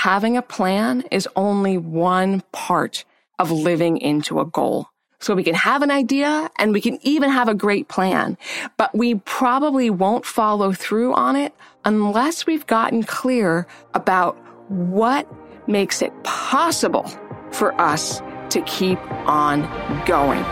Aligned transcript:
having 0.00 0.34
a 0.34 0.40
plan 0.40 1.04
is 1.10 1.28
only 1.36 1.76
one 1.76 2.40
part 2.52 3.04
of 3.38 3.50
living 3.50 3.98
into 3.98 4.40
a 4.40 4.46
goal. 4.46 4.86
So 5.18 5.34
we 5.34 5.44
can 5.44 5.54
have 5.54 5.82
an 5.82 5.90
idea 5.90 6.48
and 6.58 6.72
we 6.72 6.80
can 6.80 6.98
even 7.02 7.28
have 7.28 7.48
a 7.48 7.54
great 7.54 7.86
plan, 7.88 8.38
but 8.78 8.96
we 8.96 9.16
probably 9.16 9.90
won't 9.90 10.24
follow 10.24 10.72
through 10.72 11.12
on 11.12 11.36
it 11.36 11.52
unless 11.84 12.46
we've 12.46 12.66
gotten 12.66 13.02
clear 13.02 13.66
about 13.92 14.38
what 14.70 15.28
makes 15.68 16.00
it 16.00 16.14
possible 16.24 17.06
for 17.52 17.78
us 17.78 18.22
to 18.48 18.62
keep 18.62 18.98
on 19.28 19.60
going. 20.06 20.42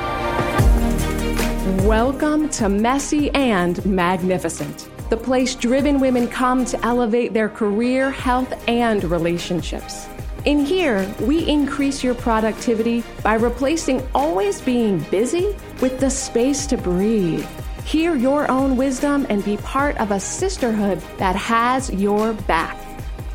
Welcome 1.88 2.50
to 2.50 2.68
Messy 2.68 3.30
and 3.30 3.82
Magnificent, 3.86 4.90
the 5.08 5.16
place 5.16 5.54
driven 5.54 6.00
women 6.00 6.28
come 6.28 6.64
to 6.66 6.84
elevate 6.84 7.32
their 7.32 7.48
career, 7.48 8.10
health, 8.10 8.52
and 8.68 9.02
relationships. 9.04 10.06
In 10.44 10.64
here, 10.64 11.12
we 11.20 11.46
increase 11.48 12.04
your 12.04 12.14
productivity 12.14 13.02
by 13.22 13.34
replacing 13.34 14.06
always 14.14 14.60
being 14.60 15.00
busy 15.10 15.56
with 15.80 15.98
the 15.98 16.10
space 16.10 16.66
to 16.66 16.76
breathe. 16.76 17.46
Hear 17.84 18.14
your 18.14 18.50
own 18.50 18.76
wisdom 18.76 19.26
and 19.28 19.44
be 19.44 19.56
part 19.58 19.96
of 19.98 20.10
a 20.10 20.20
sisterhood 20.20 21.00
that 21.16 21.36
has 21.36 21.90
your 21.92 22.34
back. 22.34 22.78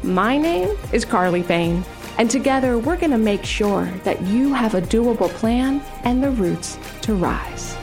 My 0.03 0.37
name 0.37 0.77
is 0.91 1.05
Carly 1.05 1.43
Fain, 1.43 1.83
and 2.17 2.29
together 2.29 2.77
we're 2.77 2.97
going 2.97 3.11
to 3.11 3.17
make 3.17 3.43
sure 3.43 3.85
that 4.03 4.21
you 4.21 4.53
have 4.53 4.75
a 4.75 4.81
doable 4.81 5.29
plan 5.29 5.81
and 6.03 6.23
the 6.23 6.31
roots 6.31 6.77
to 7.01 7.15
rise. 7.15 7.75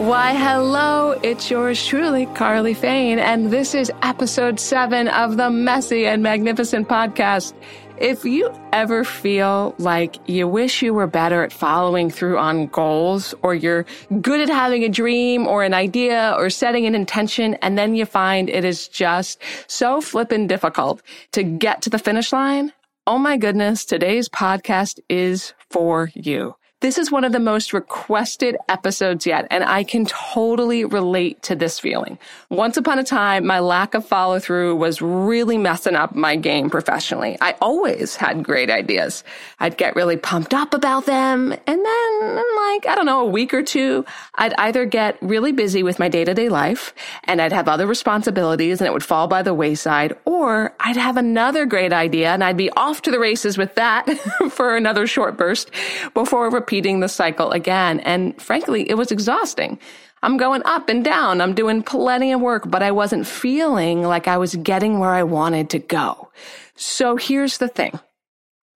Why, 0.00 0.32
hello, 0.32 1.10
it's 1.22 1.50
yours 1.50 1.86
truly, 1.86 2.24
Carly 2.24 2.72
Fain, 2.72 3.18
and 3.18 3.50
this 3.50 3.74
is 3.74 3.92
episode 4.00 4.58
seven 4.58 5.08
of 5.08 5.36
the 5.36 5.50
Messy 5.50 6.06
and 6.06 6.22
Magnificent 6.22 6.88
podcast. 6.88 7.52
If 7.98 8.24
you 8.24 8.50
ever 8.72 9.04
feel 9.04 9.74
like 9.76 10.16
you 10.26 10.48
wish 10.48 10.80
you 10.80 10.94
were 10.94 11.06
better 11.06 11.42
at 11.42 11.52
following 11.52 12.08
through 12.08 12.38
on 12.38 12.68
goals, 12.68 13.34
or 13.42 13.54
you're 13.54 13.84
good 14.22 14.40
at 14.40 14.48
having 14.48 14.84
a 14.84 14.88
dream 14.88 15.46
or 15.46 15.64
an 15.64 15.74
idea 15.74 16.34
or 16.38 16.48
setting 16.48 16.86
an 16.86 16.94
intention, 16.94 17.56
and 17.56 17.76
then 17.76 17.94
you 17.94 18.06
find 18.06 18.48
it 18.48 18.64
is 18.64 18.88
just 18.88 19.38
so 19.66 20.00
flippin' 20.00 20.46
difficult 20.46 21.02
to 21.32 21.42
get 21.42 21.82
to 21.82 21.90
the 21.90 21.98
finish 21.98 22.32
line, 22.32 22.72
oh 23.06 23.18
my 23.18 23.36
goodness, 23.36 23.84
today's 23.84 24.30
podcast 24.30 24.98
is 25.10 25.52
for 25.68 26.10
you. 26.14 26.54
This 26.80 26.96
is 26.96 27.12
one 27.12 27.24
of 27.24 27.32
the 27.32 27.40
most 27.40 27.74
requested 27.74 28.56
episodes 28.70 29.26
yet, 29.26 29.46
and 29.50 29.62
I 29.62 29.84
can 29.84 30.06
totally 30.06 30.86
relate 30.86 31.42
to 31.42 31.54
this 31.54 31.78
feeling. 31.78 32.18
Once 32.48 32.78
upon 32.78 32.98
a 32.98 33.04
time, 33.04 33.46
my 33.46 33.58
lack 33.58 33.92
of 33.92 34.06
follow 34.06 34.38
through 34.38 34.76
was 34.76 35.02
really 35.02 35.58
messing 35.58 35.94
up 35.94 36.14
my 36.14 36.36
game 36.36 36.70
professionally. 36.70 37.36
I 37.38 37.54
always 37.60 38.16
had 38.16 38.42
great 38.42 38.70
ideas. 38.70 39.24
I'd 39.58 39.76
get 39.76 39.94
really 39.94 40.16
pumped 40.16 40.54
up 40.54 40.72
about 40.72 41.04
them, 41.04 41.52
and 41.52 41.84
then 41.84 42.34
like, 42.36 42.86
I 42.86 42.94
don't 42.94 43.04
know, 43.04 43.26
a 43.26 43.30
week 43.30 43.52
or 43.52 43.62
two, 43.62 44.06
I'd 44.36 44.54
either 44.56 44.86
get 44.86 45.18
really 45.20 45.52
busy 45.52 45.82
with 45.82 45.98
my 45.98 46.08
day 46.08 46.24
to 46.24 46.32
day 46.32 46.48
life, 46.48 46.94
and 47.24 47.42
I'd 47.42 47.52
have 47.52 47.68
other 47.68 47.86
responsibilities, 47.86 48.80
and 48.80 48.88
it 48.88 48.94
would 48.94 49.04
fall 49.04 49.28
by 49.28 49.42
the 49.42 49.52
wayside, 49.52 50.16
or 50.24 50.74
I'd 50.80 50.96
have 50.96 51.18
another 51.18 51.66
great 51.66 51.92
idea, 51.92 52.32
and 52.32 52.42
I'd 52.42 52.56
be 52.56 52.70
off 52.70 53.02
to 53.02 53.10
the 53.10 53.20
races 53.20 53.58
with 53.58 53.74
that 53.74 54.08
for 54.50 54.78
another 54.78 55.06
short 55.06 55.36
burst 55.36 55.70
before 56.14 56.48
repeating 56.70 57.00
the 57.00 57.08
cycle 57.08 57.50
again. 57.50 57.98
And 58.00 58.40
frankly, 58.40 58.88
it 58.88 58.94
was 58.94 59.10
exhausting. 59.10 59.76
I'm 60.22 60.36
going 60.36 60.62
up 60.64 60.88
and 60.88 61.04
down. 61.04 61.40
I'm 61.40 61.52
doing 61.52 61.82
plenty 61.82 62.30
of 62.30 62.40
work, 62.40 62.70
but 62.70 62.80
I 62.80 62.92
wasn't 62.92 63.26
feeling 63.26 64.02
like 64.02 64.28
I 64.28 64.36
was 64.36 64.54
getting 64.54 65.00
where 65.00 65.10
I 65.10 65.24
wanted 65.24 65.70
to 65.70 65.80
go. 65.80 66.30
So 66.76 67.16
here's 67.16 67.58
the 67.58 67.66
thing. 67.66 67.98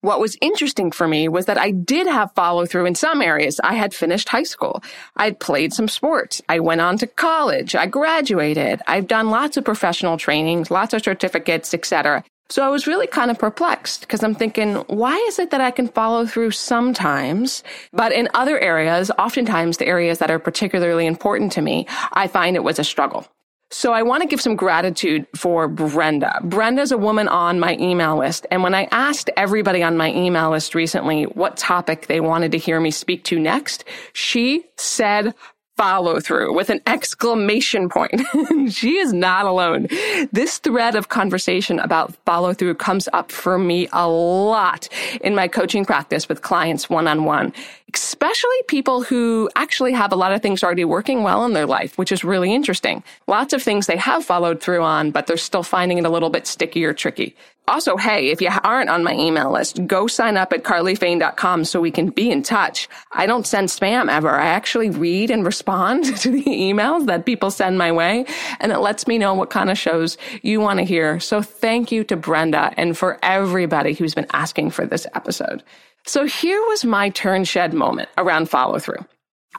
What 0.01 0.19
was 0.19 0.36
interesting 0.41 0.91
for 0.91 1.06
me 1.06 1.28
was 1.28 1.47
that 1.47 1.56
I 1.56 1.70
did 1.70 2.09
have 2.09 2.34
follow 2.34 2.67
through 2.67 2.86
in 2.86 2.97
some 2.97 3.23
areas. 3.23 3.61
I 3.62 3.75
had 3.75 3.95
finished 3.95 4.29
high 4.29 4.42
school. 4.42 4.83
I'd 5.17 5.39
played 5.39 5.73
some 5.73 5.86
sports. 5.86 6.42
I 6.48 6.58
went 6.58 6.80
on 6.80 6.98
to 6.98 7.07
college. 7.07 7.77
I 7.77 7.86
graduated. 7.86 8.83
I've 8.89 9.07
done 9.07 9.30
lots 9.30 9.57
of 9.57 9.64
professional 9.64 10.17
trainings, 10.17 10.68
lots 10.68 10.95
of 10.95 11.05
certificates, 11.05 11.73
etc. 11.73 12.24
So 12.50 12.62
I 12.62 12.68
was 12.68 12.86
really 12.86 13.06
kind 13.06 13.30
of 13.30 13.38
perplexed 13.38 14.02
because 14.02 14.22
I'm 14.22 14.34
thinking, 14.34 14.74
why 14.86 15.16
is 15.28 15.38
it 15.38 15.50
that 15.50 15.62
I 15.62 15.70
can 15.70 15.88
follow 15.88 16.27
through 16.27 16.50
sometimes, 16.50 17.64
but 17.92 18.12
in 18.12 18.28
other 18.34 18.58
areas, 18.58 19.10
oftentimes 19.18 19.78
the 19.78 19.86
areas 19.86 20.18
that 20.18 20.30
are 20.30 20.38
particularly 20.38 21.06
important 21.06 21.52
to 21.52 21.62
me, 21.62 21.86
I 22.12 22.27
find 22.27 22.55
it 22.55 22.64
was 22.64 22.78
a 22.78 22.84
struggle. 22.84 23.27
So 23.70 23.92
I 23.92 24.02
want 24.02 24.22
to 24.22 24.28
give 24.28 24.40
some 24.40 24.55
gratitude 24.55 25.27
for 25.34 25.66
Brenda. 25.66 26.38
Brenda 26.44 26.82
is 26.82 26.92
a 26.92 26.98
woman 26.98 27.27
on 27.27 27.58
my 27.58 27.77
email 27.80 28.16
list. 28.16 28.46
And 28.50 28.62
when 28.62 28.74
I 28.74 28.86
asked 28.92 29.30
everybody 29.36 29.82
on 29.82 29.96
my 29.96 30.12
email 30.12 30.50
list 30.50 30.76
recently 30.76 31.24
what 31.24 31.56
topic 31.56 32.06
they 32.06 32.20
wanted 32.20 32.52
to 32.52 32.58
hear 32.58 32.78
me 32.78 32.92
speak 32.92 33.24
to 33.24 33.38
next, 33.38 33.84
she 34.12 34.64
said 34.76 35.34
follow 35.77 36.20
through 36.20 36.55
with 36.55 36.70
an 36.70 36.80
exclamation 36.86 37.89
point. 37.89 38.23
she 38.70 38.96
is 38.96 39.12
not 39.12 39.45
alone. 39.45 39.89
This 40.33 40.58
thread 40.58 40.95
of 40.95 41.08
conversation 41.08 41.79
about 41.80 42.14
follow 42.24 42.55
through 42.55 42.77
comes 42.77 43.08
up 43.12 43.33
for 43.33 43.58
me 43.58 43.89
a 43.92 44.08
lot 44.08 44.89
in 45.20 45.35
my 45.35 45.48
coaching 45.48 45.85
practice 45.85 46.29
with 46.29 46.42
clients 46.42 46.89
one 46.89 47.08
on 47.08 47.24
one, 47.24 47.52
especially 47.92 48.62
people 48.68 49.02
who 49.02 49.51
actually 49.57 49.92
have 49.92 50.12
a 50.12 50.17
lot 50.17 50.33
of 50.33 50.42
things 50.42 50.62
already 50.62 50.85
working 50.85 51.23
well 51.23 51.45
in 51.45 51.52
their 51.55 51.67
life, 51.67 51.98
which 51.98 52.12
is 52.12 52.23
really 52.23 52.55
interesting. 52.55 53.02
Lots 53.27 53.52
of 53.52 53.62
things 53.62 53.86
they 53.86 53.96
have 53.96 54.24
followed 54.24 54.61
through 54.61 54.83
on, 54.83 55.11
but 55.11 55.27
they're 55.27 55.36
still 55.36 55.62
finding 55.62 55.98
it 55.98 56.06
a 56.06 56.11
little 56.11 56.30
bit 56.30 56.46
sticky 56.46 56.85
or 56.85 56.95
tricky. 56.95 57.35
Also, 57.67 57.97
hey, 57.97 58.29
if 58.29 58.42
you 58.42 58.51
aren't 58.63 58.91
on 58.91 59.02
my 59.02 59.14
email 59.14 59.51
list, 59.51 59.86
go 59.86 60.07
sign 60.07 60.36
up 60.36 60.52
at 60.52 60.64
carlyfain.com 60.64 61.64
so 61.64 61.80
we 61.80 61.91
can 61.91 62.11
be 62.11 62.30
in 62.30 62.42
touch. 62.42 62.89
I 63.13 63.25
don't 63.25 63.47
send 63.47 63.69
spam 63.69 64.11
ever. 64.11 64.29
I 64.30 64.47
actually 64.47 64.91
read 64.91 65.30
and 65.30 65.47
respond 65.47 66.05
to 66.19 66.30
the 66.30 66.45
emails 66.45 67.07
that 67.07 67.24
people 67.24 67.51
send 67.51 67.79
my 67.79 67.91
way, 67.91 68.27
and 68.61 68.70
it 68.70 68.80
lets 68.80 69.07
me 69.07 69.17
know 69.17 69.33
what 69.33 69.48
kind 69.48 69.70
of 69.70 69.79
shows 69.79 70.19
you 70.42 70.61
want 70.61 70.79
to 70.79 70.85
hear. 70.85 71.19
So 71.20 71.41
thank 71.41 71.91
you 71.91 72.05
to 72.05 72.17
Brenda 72.17 72.74
and 72.77 72.98
for 72.98 73.19
everybody 73.23 73.95
who's 73.95 74.14
been 74.14 74.27
asking 74.35 74.70
for 74.70 74.85
this 74.85 75.07
episode. 75.14 75.63
So 76.07 76.27
here 76.27 76.61
was 76.69 76.85
my 76.85 77.08
turn 77.08 77.45
shed 77.45 77.73
moment 77.73 78.11
around 78.19 78.51
follow 78.51 78.79
through. 78.79 79.07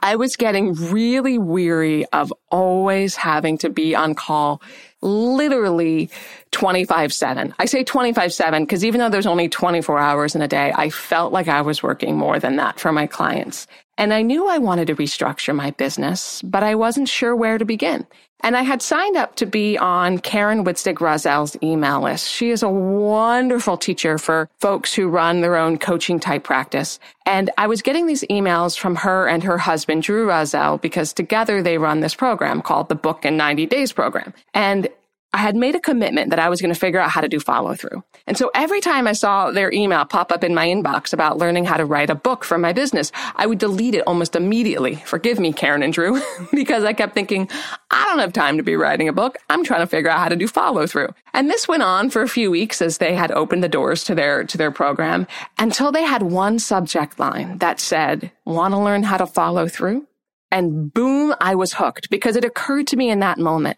I 0.04 0.16
was 0.16 0.36
getting 0.36 0.74
really 0.74 1.40
weary 1.40 2.06
of 2.08 2.32
always 2.52 3.16
having 3.16 3.58
to 3.60 3.70
be 3.70 3.96
on 3.96 4.14
call 4.14 4.62
literally 5.06 6.10
25 6.52 7.14
7. 7.14 7.54
I 7.60 7.66
say 7.66 7.84
25 7.84 8.34
7 8.34 8.64
because 8.64 8.84
even 8.84 9.00
though 9.00 9.10
there's 9.10 9.28
only 9.28 9.50
24 9.50 10.00
hours 10.00 10.36
in 10.36 10.42
a 10.42 10.48
day, 10.48 10.74
I 10.76 10.90
felt 10.90 11.32
like 11.32 11.48
I 11.48 11.62
was 11.62 11.84
working 11.84 12.18
more 12.18 12.40
than 12.40 12.58
that 12.58 12.80
for 12.80 12.92
my 12.92 13.08
clients. 13.08 13.68
And 13.98 14.14
I 14.14 14.24
knew 14.24 14.48
I 14.48 14.58
wanted 14.58 14.88
to 14.88 14.96
restructure 14.96 15.56
my 15.56 15.72
business, 15.72 16.42
but 16.42 16.64
I 16.64 16.76
wasn't 16.76 17.08
sure 17.08 17.36
where 17.36 17.58
to 17.58 17.66
begin. 17.66 18.06
And 18.42 18.56
I 18.56 18.62
had 18.62 18.82
signed 18.82 19.18
up 19.18 19.36
to 19.38 19.46
be 19.46 19.78
on 19.78 20.20
Karen 20.20 20.64
Witzig 20.64 20.96
Rozel's 20.96 21.58
email 21.64 22.02
list. 22.02 22.30
She 22.30 22.52
is 22.52 22.62
a 22.62 22.70
wonderful 22.70 23.78
teacher 23.78 24.18
for 24.18 24.50
folks 24.60 24.94
who 24.94 25.08
run 25.08 25.42
their 25.42 25.56
own 25.56 25.78
coaching 25.78 26.20
type 26.20 26.44
practice. 26.44 27.00
And 27.26 27.50
I 27.58 27.68
was 27.68 27.82
getting 27.82 28.06
these 28.06 28.24
emails 28.30 28.78
from 28.78 28.96
her 28.98 29.28
and 29.28 29.44
her 29.44 29.58
husband, 29.58 30.04
Drew 30.04 30.28
Rozel, 30.28 30.80
because 30.80 31.14
together 31.14 31.64
they 31.64 31.78
run 31.78 32.02
this 32.02 32.14
program 32.14 32.62
called 32.62 32.90
the 32.90 32.96
Book 32.96 33.26
in 33.26 33.38
90 33.38 33.66
Days 33.66 33.92
program. 33.92 34.34
And 34.54 34.90
I 35.36 35.40
had 35.40 35.58
made 35.58 35.76
a 35.76 35.82
commitment 35.82 36.30
that 36.30 36.40
I 36.40 36.48
was 36.48 36.62
going 36.62 36.74
to 36.74 36.80
figure 36.80 36.98
out 36.98 37.10
how 37.10 37.20
to 37.20 37.28
do 37.28 37.42
follow 37.42 37.76
through. 37.76 38.02
And 38.26 38.38
so 38.38 38.52
every 38.56 38.80
time 38.80 39.06
I 39.06 39.12
saw 39.12 39.52
their 39.52 39.70
email 39.70 40.06
pop 40.06 40.32
up 40.32 40.46
in 40.46 40.56
my 40.56 40.66
inbox 40.66 41.12
about 41.12 41.38
learning 41.38 41.66
how 41.66 41.76
to 41.76 41.84
write 41.84 42.10
a 42.10 42.16
book 42.16 42.46
for 42.46 42.58
my 42.58 42.72
business, 42.72 43.12
I 43.36 43.46
would 43.46 43.58
delete 43.58 43.96
it 43.96 44.08
almost 44.08 44.38
immediately. 44.38 44.96
Forgive 44.96 45.38
me, 45.38 45.52
Karen 45.52 45.84
and 45.84 45.92
Drew, 45.92 46.22
because 46.54 46.86
I 46.86 46.94
kept 46.94 47.14
thinking, 47.14 47.50
I 47.92 48.06
don't 48.06 48.20
have 48.20 48.32
time 48.32 48.56
to 48.56 48.64
be 48.64 48.78
writing 48.78 49.10
a 49.10 49.14
book. 49.14 49.38
I'm 49.50 49.66
trying 49.66 49.82
to 49.82 49.88
figure 49.88 50.10
out 50.10 50.20
how 50.20 50.30
to 50.30 50.38
do 50.38 50.48
follow 50.48 50.88
through. 50.88 51.10
And 51.34 51.50
this 51.50 51.68
went 51.68 51.84
on 51.84 52.12
for 52.12 52.22
a 52.22 52.30
few 52.30 52.50
weeks 52.50 52.82
as 52.82 53.00
they 53.00 53.14
had 53.14 53.32
opened 53.32 53.62
the 53.62 53.68
doors 53.68 54.06
to 54.06 54.16
their, 54.16 54.46
to 54.46 54.58
their 54.58 54.72
program 54.72 55.28
until 55.60 55.92
they 55.92 56.04
had 56.04 56.24
one 56.24 56.60
subject 56.60 57.20
line 57.20 57.58
that 57.58 57.82
said, 57.82 58.32
want 58.46 58.74
to 58.74 58.80
learn 58.80 59.04
how 59.04 59.18
to 59.18 59.28
follow 59.28 59.68
through? 59.68 60.08
And 60.56 60.94
boom, 60.94 61.36
I 61.42 61.54
was 61.56 61.74
hooked 61.74 62.10
because 62.10 62.38
it 62.38 62.46
occurred 62.46 62.88
to 62.88 62.96
me 62.96 63.10
in 63.10 63.20
that 63.20 63.38
moment. 63.38 63.78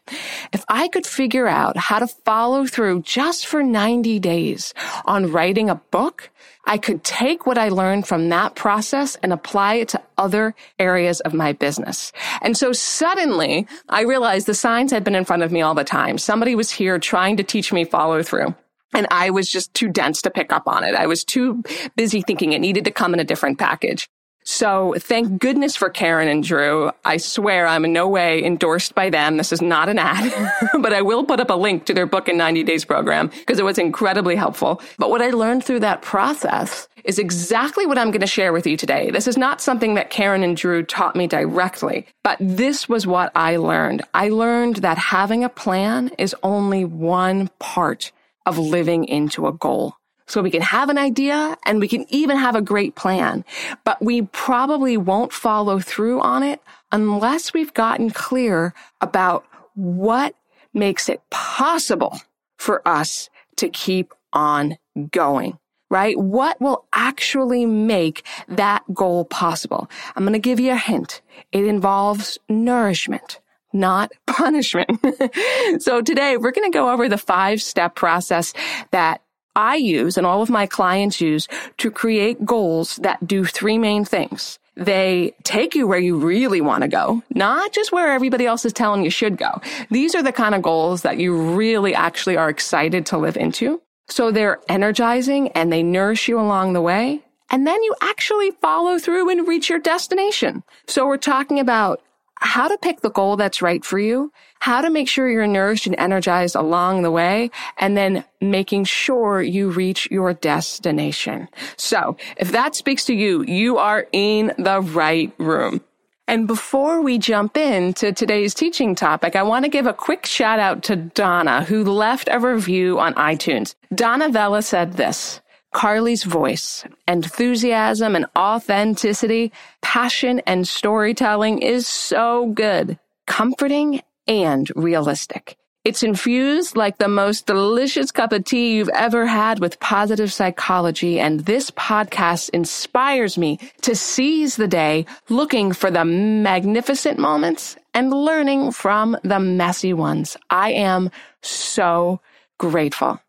If 0.54 0.64
I 0.70 0.90
could 0.90 1.08
figure 1.08 1.48
out 1.48 1.76
how 1.76 1.98
to 1.98 2.06
follow 2.06 2.68
through 2.68 3.02
just 3.02 3.48
for 3.48 3.64
90 3.64 4.20
days 4.20 4.76
on 5.06 5.32
writing 5.32 5.72
a 5.72 5.82
book, 5.90 6.30
I 6.68 6.78
could 6.78 7.04
take 7.04 7.48
what 7.48 7.58
I 7.58 7.70
learned 7.70 8.08
from 8.08 8.30
that 8.30 8.54
process 8.54 9.16
and 9.24 9.34
apply 9.34 9.76
it 9.76 9.90
to 9.90 10.04
other 10.20 10.54
areas 10.78 11.20
of 11.22 11.34
my 11.34 11.52
business. 11.52 12.12
And 12.44 12.56
so 12.56 12.74
suddenly 12.74 13.66
I 13.90 14.02
realized 14.02 14.46
the 14.46 14.54
signs 14.54 14.92
had 14.92 15.04
been 15.04 15.16
in 15.16 15.26
front 15.26 15.42
of 15.42 15.52
me 15.52 15.64
all 15.64 15.74
the 15.74 15.84
time. 15.84 16.20
Somebody 16.20 16.54
was 16.54 16.70
here 16.70 17.00
trying 17.00 17.38
to 17.38 17.44
teach 17.44 17.74
me 17.74 17.86
follow 17.86 18.22
through. 18.22 18.54
And 18.94 19.08
I 19.10 19.32
was 19.32 19.50
just 19.50 19.74
too 19.74 19.90
dense 19.90 20.22
to 20.22 20.30
pick 20.30 20.54
up 20.54 20.68
on 20.68 20.84
it. 20.84 20.94
I 20.94 21.08
was 21.08 21.24
too 21.24 21.64
busy 21.96 22.22
thinking 22.22 22.54
it 22.54 22.60
needed 22.60 22.86
to 22.86 22.92
come 22.92 23.16
in 23.16 23.20
a 23.20 23.24
different 23.24 23.58
package. 23.58 24.08
So 24.50 24.96
thank 24.98 25.42
goodness 25.42 25.76
for 25.76 25.90
Karen 25.90 26.30
and 26.30 26.42
Drew. 26.42 26.90
I 27.04 27.18
swear 27.18 27.68
I'm 27.68 27.84
in 27.84 27.92
no 27.92 28.08
way 28.08 28.42
endorsed 28.42 28.96
by 28.96 29.10
them. 29.10 29.36
This 29.36 29.52
is 29.52 29.62
not 29.62 29.90
an 29.90 30.00
ad, 30.00 30.32
but 30.80 30.94
I 30.94 31.02
will 31.02 31.26
put 31.26 31.42
up 31.42 31.50
a 31.50 31.54
link 31.54 31.86
to 31.88 31.94
their 31.94 32.06
book 32.06 32.30
in 32.30 32.38
90 32.38 32.64
days 32.64 32.86
program 32.86 33.28
because 33.28 33.60
it 33.60 33.66
was 33.66 33.78
incredibly 33.78 34.38
helpful. 34.38 34.82
But 34.98 35.10
what 35.10 35.22
I 35.22 35.32
learned 35.32 35.66
through 35.66 35.82
that 35.82 36.02
process 36.02 36.88
is 37.04 37.20
exactly 37.20 37.86
what 37.86 37.98
I'm 37.98 38.10
going 38.10 38.22
to 38.22 38.26
share 38.26 38.54
with 38.54 38.66
you 38.66 38.78
today. 38.78 39.12
This 39.12 39.28
is 39.28 39.38
not 39.38 39.60
something 39.60 39.96
that 39.96 40.12
Karen 40.12 40.44
and 40.44 40.56
Drew 40.56 40.82
taught 40.82 41.18
me 41.18 41.28
directly, 41.28 42.08
but 42.24 42.38
this 42.40 42.88
was 42.88 43.06
what 43.06 43.34
I 43.36 43.58
learned. 43.58 44.06
I 44.14 44.30
learned 44.30 44.78
that 44.78 44.98
having 44.98 45.44
a 45.44 45.50
plan 45.50 46.10
is 46.18 46.34
only 46.42 46.86
one 46.86 47.50
part 47.60 48.14
of 48.46 48.58
living 48.58 49.04
into 49.04 49.46
a 49.46 49.52
goal. 49.52 49.98
So 50.28 50.42
we 50.42 50.52
can 50.52 50.62
have 50.62 50.90
an 50.90 50.98
idea 50.98 51.58
and 51.66 51.80
we 51.80 51.88
can 51.88 52.06
even 52.10 52.38
have 52.38 52.56
a 52.56 52.62
great 52.62 52.96
plan, 52.96 53.46
but 53.86 54.02
we 54.02 54.24
probably 54.24 54.98
won't 54.98 55.32
follow 55.32 55.80
through 55.80 56.22
on 56.22 56.44
it 56.44 56.62
unless 56.92 57.54
we've 57.54 57.74
gotten 57.74 58.10
clear 58.10 58.74
about 59.00 59.46
what 59.74 60.36
makes 60.74 61.08
it 61.08 61.22
possible 61.30 62.20
for 62.58 62.86
us 62.86 63.30
to 63.56 63.70
keep 63.70 64.14
on 64.34 64.78
going, 65.12 65.58
right? 65.90 66.20
What 66.20 66.60
will 66.60 66.86
actually 66.92 67.66
make 67.66 68.24
that 68.50 68.84
goal 68.94 69.24
possible? 69.24 69.90
I'm 70.16 70.24
going 70.24 70.34
to 70.34 70.40
give 70.40 70.60
you 70.60 70.74
a 70.74 70.78
hint. 70.78 71.22
It 71.52 71.66
involves 71.66 72.38
nourishment 72.50 73.40
not 73.74 74.12
punishment. 74.26 75.06
so 75.80 76.02
today 76.02 76.38
we're 76.38 76.52
going 76.52 76.72
to 76.72 76.76
go 76.76 76.90
over 76.92 77.10
the 77.10 77.18
five 77.18 77.62
step 77.62 77.96
process 77.96 78.54
that 78.92 79.22
I 79.58 79.76
use 79.76 80.18
and 80.18 80.26
all 80.26 80.42
of 80.42 80.50
my 80.50 80.68
clients 80.68 81.20
use 81.20 81.48
to 81.80 81.92
create 81.92 82.46
goals 82.46 82.98
that 82.98 83.26
do 83.28 83.44
three 83.44 83.78
main 83.78 84.06
things. 84.06 84.60
They 84.76 85.34
take 85.44 85.74
you 85.74 85.88
where 85.88 86.00
you 86.00 86.18
really 86.18 86.62
want 86.62 86.84
to 86.84 86.88
go, 86.88 87.24
not 87.34 87.74
just 87.74 87.92
where 87.92 88.14
everybody 88.14 88.46
else 88.46 88.64
is 88.64 88.74
telling 88.74 89.04
you 89.04 89.10
should 89.10 89.36
go. 89.36 89.60
These 89.90 90.14
are 90.14 90.22
the 90.22 90.32
kind 90.32 90.54
of 90.54 90.62
goals 90.62 91.02
that 91.02 91.18
you 91.18 91.36
really 91.56 91.96
actually 91.96 92.38
are 92.38 92.50
excited 92.50 93.08
to 93.08 93.18
live 93.18 93.36
into. 93.36 93.82
So 94.08 94.30
they're 94.30 94.60
energizing 94.70 95.50
and 95.50 95.74
they 95.74 95.82
nourish 95.82 96.28
you 96.28 96.40
along 96.40 96.74
the 96.74 96.82
way. 96.82 97.24
And 97.50 97.66
then 97.66 97.82
you 97.82 97.96
actually 98.02 98.52
follow 98.62 99.00
through 99.00 99.30
and 99.30 99.48
reach 99.48 99.70
your 99.70 99.80
destination. 99.80 100.64
So 100.86 101.08
we're 101.08 101.18
talking 101.18 101.60
about 101.60 102.02
how 102.40 102.68
to 102.68 102.78
pick 102.80 103.02
the 103.02 103.10
goal 103.10 103.36
that's 103.36 103.62
right 103.62 103.84
for 103.84 104.00
you, 104.00 104.32
how 104.60 104.82
to 104.82 104.90
make 104.90 105.08
sure 105.08 105.30
you're 105.30 105.48
nourished 105.48 105.88
and 105.88 105.96
energized 105.98 106.56
along 106.56 107.02
the 107.02 107.12
way, 107.12 107.52
and 107.78 107.96
then 107.98 108.24
making 108.42 108.84
sure 108.86 109.42
you 109.42 109.70
reach 109.70 110.10
your 110.12 110.34
destination. 110.34 111.48
So 111.76 112.18
if 112.38 112.52
that 112.52 112.76
speaks 112.76 113.06
to 113.06 113.14
you, 113.14 113.44
you 113.44 113.78
are 113.78 114.08
in 114.12 114.54
the 114.58 114.82
right 114.82 115.32
room. 115.38 115.82
And 116.30 116.46
before 116.46 117.02
we 117.02 117.18
jump 117.18 117.56
into 117.56 118.12
today's 118.12 118.54
teaching 118.54 118.96
topic, 118.96 119.38
I 119.38 119.44
want 119.44 119.64
to 119.64 119.70
give 119.70 119.86
a 119.86 119.94
quick 119.94 120.26
shout 120.26 120.60
out 120.60 120.84
to 120.84 120.98
Donna, 120.98 121.64
who 121.64 121.86
left 121.86 122.28
a 122.30 122.38
review 122.38 123.00
on 123.00 123.14
iTunes. 123.14 123.76
Donna 123.96 124.28
Vella 124.28 124.62
said 124.62 124.94
this. 124.94 125.40
Carly's 125.74 126.24
voice, 126.24 126.86
enthusiasm 127.08 128.16
and 128.16 128.26
authenticity, 128.38 129.52
passion 129.82 130.40
and 130.48 130.68
storytelling 130.68 131.62
is 131.62 131.88
so 131.88 132.48
good, 132.48 132.98
comforting 133.28 134.02
and 134.28 134.72
realistic. 134.76 135.58
It's 135.88 136.04
infused 136.04 136.76
like 136.76 136.98
the 136.98 137.08
most 137.08 137.46
delicious 137.46 138.12
cup 138.12 138.34
of 138.34 138.44
tea 138.44 138.76
you've 138.76 138.90
ever 138.90 139.26
had 139.26 139.60
with 139.60 139.80
positive 139.80 140.34
psychology. 140.34 141.18
And 141.18 141.46
this 141.46 141.72
podcast 141.72 142.50
inspires 142.50 143.38
me 143.38 143.58
to 143.84 143.96
seize 143.96 144.58
the 144.58 144.68
day 144.68 145.06
looking 145.30 145.72
for 145.72 145.90
the 145.90 146.04
magnificent 146.04 147.20
moments 147.20 147.78
and 147.94 148.12
learning 148.12 148.74
from 148.74 149.18
the 149.24 149.40
messy 149.40 149.94
ones. 149.94 150.36
I 150.50 150.72
am 150.72 151.10
so 151.42 152.20
grateful. 152.58 153.22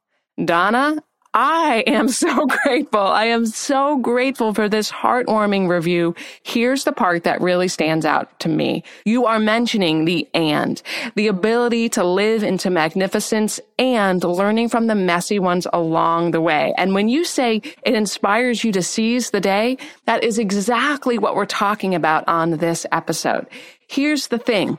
Donna, 0.44 1.00
I 1.34 1.84
am 1.86 2.08
so 2.08 2.46
grateful. 2.46 3.00
I 3.00 3.26
am 3.26 3.46
so 3.46 3.98
grateful 3.98 4.54
for 4.54 4.68
this 4.68 4.90
heartwarming 4.90 5.68
review. 5.68 6.14
Here's 6.42 6.84
the 6.84 6.92
part 6.92 7.24
that 7.24 7.40
really 7.40 7.68
stands 7.68 8.06
out 8.06 8.38
to 8.40 8.48
me. 8.48 8.82
You 9.04 9.26
are 9.26 9.38
mentioning 9.38 10.04
the 10.04 10.28
and, 10.34 10.80
the 11.14 11.28
ability 11.28 11.90
to 11.90 12.04
live 12.04 12.42
into 12.42 12.70
magnificence 12.70 13.60
and 13.78 14.22
learning 14.24 14.68
from 14.70 14.86
the 14.86 14.94
messy 14.94 15.38
ones 15.38 15.66
along 15.72 16.30
the 16.30 16.40
way. 16.40 16.72
And 16.76 16.94
when 16.94 17.08
you 17.08 17.24
say 17.24 17.62
it 17.82 17.94
inspires 17.94 18.64
you 18.64 18.72
to 18.72 18.82
seize 18.82 19.30
the 19.30 19.40
day, 19.40 19.78
that 20.06 20.24
is 20.24 20.38
exactly 20.38 21.18
what 21.18 21.36
we're 21.36 21.46
talking 21.46 21.94
about 21.94 22.24
on 22.26 22.52
this 22.52 22.86
episode. 22.90 23.46
Here's 23.86 24.28
the 24.28 24.38
thing 24.38 24.78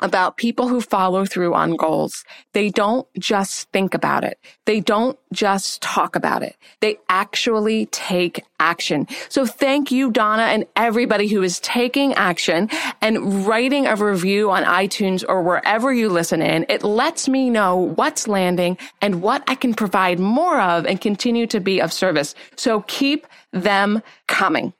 about 0.00 0.36
people 0.36 0.68
who 0.68 0.80
follow 0.80 1.24
through 1.24 1.54
on 1.54 1.76
goals. 1.76 2.24
They 2.52 2.70
don't 2.70 3.06
just 3.18 3.70
think 3.70 3.94
about 3.94 4.24
it. 4.24 4.38
They 4.66 4.80
don't 4.80 5.18
just 5.32 5.82
talk 5.82 6.16
about 6.16 6.42
it. 6.42 6.56
They 6.80 6.98
actually 7.08 7.86
take 7.86 8.42
action. 8.58 9.06
So 9.28 9.46
thank 9.46 9.92
you, 9.92 10.10
Donna, 10.10 10.44
and 10.44 10.66
everybody 10.74 11.28
who 11.28 11.42
is 11.42 11.60
taking 11.60 12.12
action 12.14 12.68
and 13.00 13.46
writing 13.46 13.86
a 13.86 13.94
review 13.96 14.50
on 14.50 14.64
iTunes 14.64 15.24
or 15.26 15.42
wherever 15.42 15.92
you 15.92 16.08
listen 16.08 16.42
in. 16.42 16.66
It 16.68 16.82
lets 16.82 17.28
me 17.28 17.48
know 17.50 17.76
what's 17.76 18.26
landing 18.26 18.78
and 19.00 19.22
what 19.22 19.44
I 19.46 19.54
can 19.54 19.74
provide 19.74 20.18
more 20.18 20.60
of 20.60 20.86
and 20.86 21.00
continue 21.00 21.46
to 21.48 21.60
be 21.60 21.80
of 21.80 21.92
service. 21.92 22.34
So 22.56 22.82
keep 22.82 23.26
them 23.52 24.02
coming. 24.26 24.72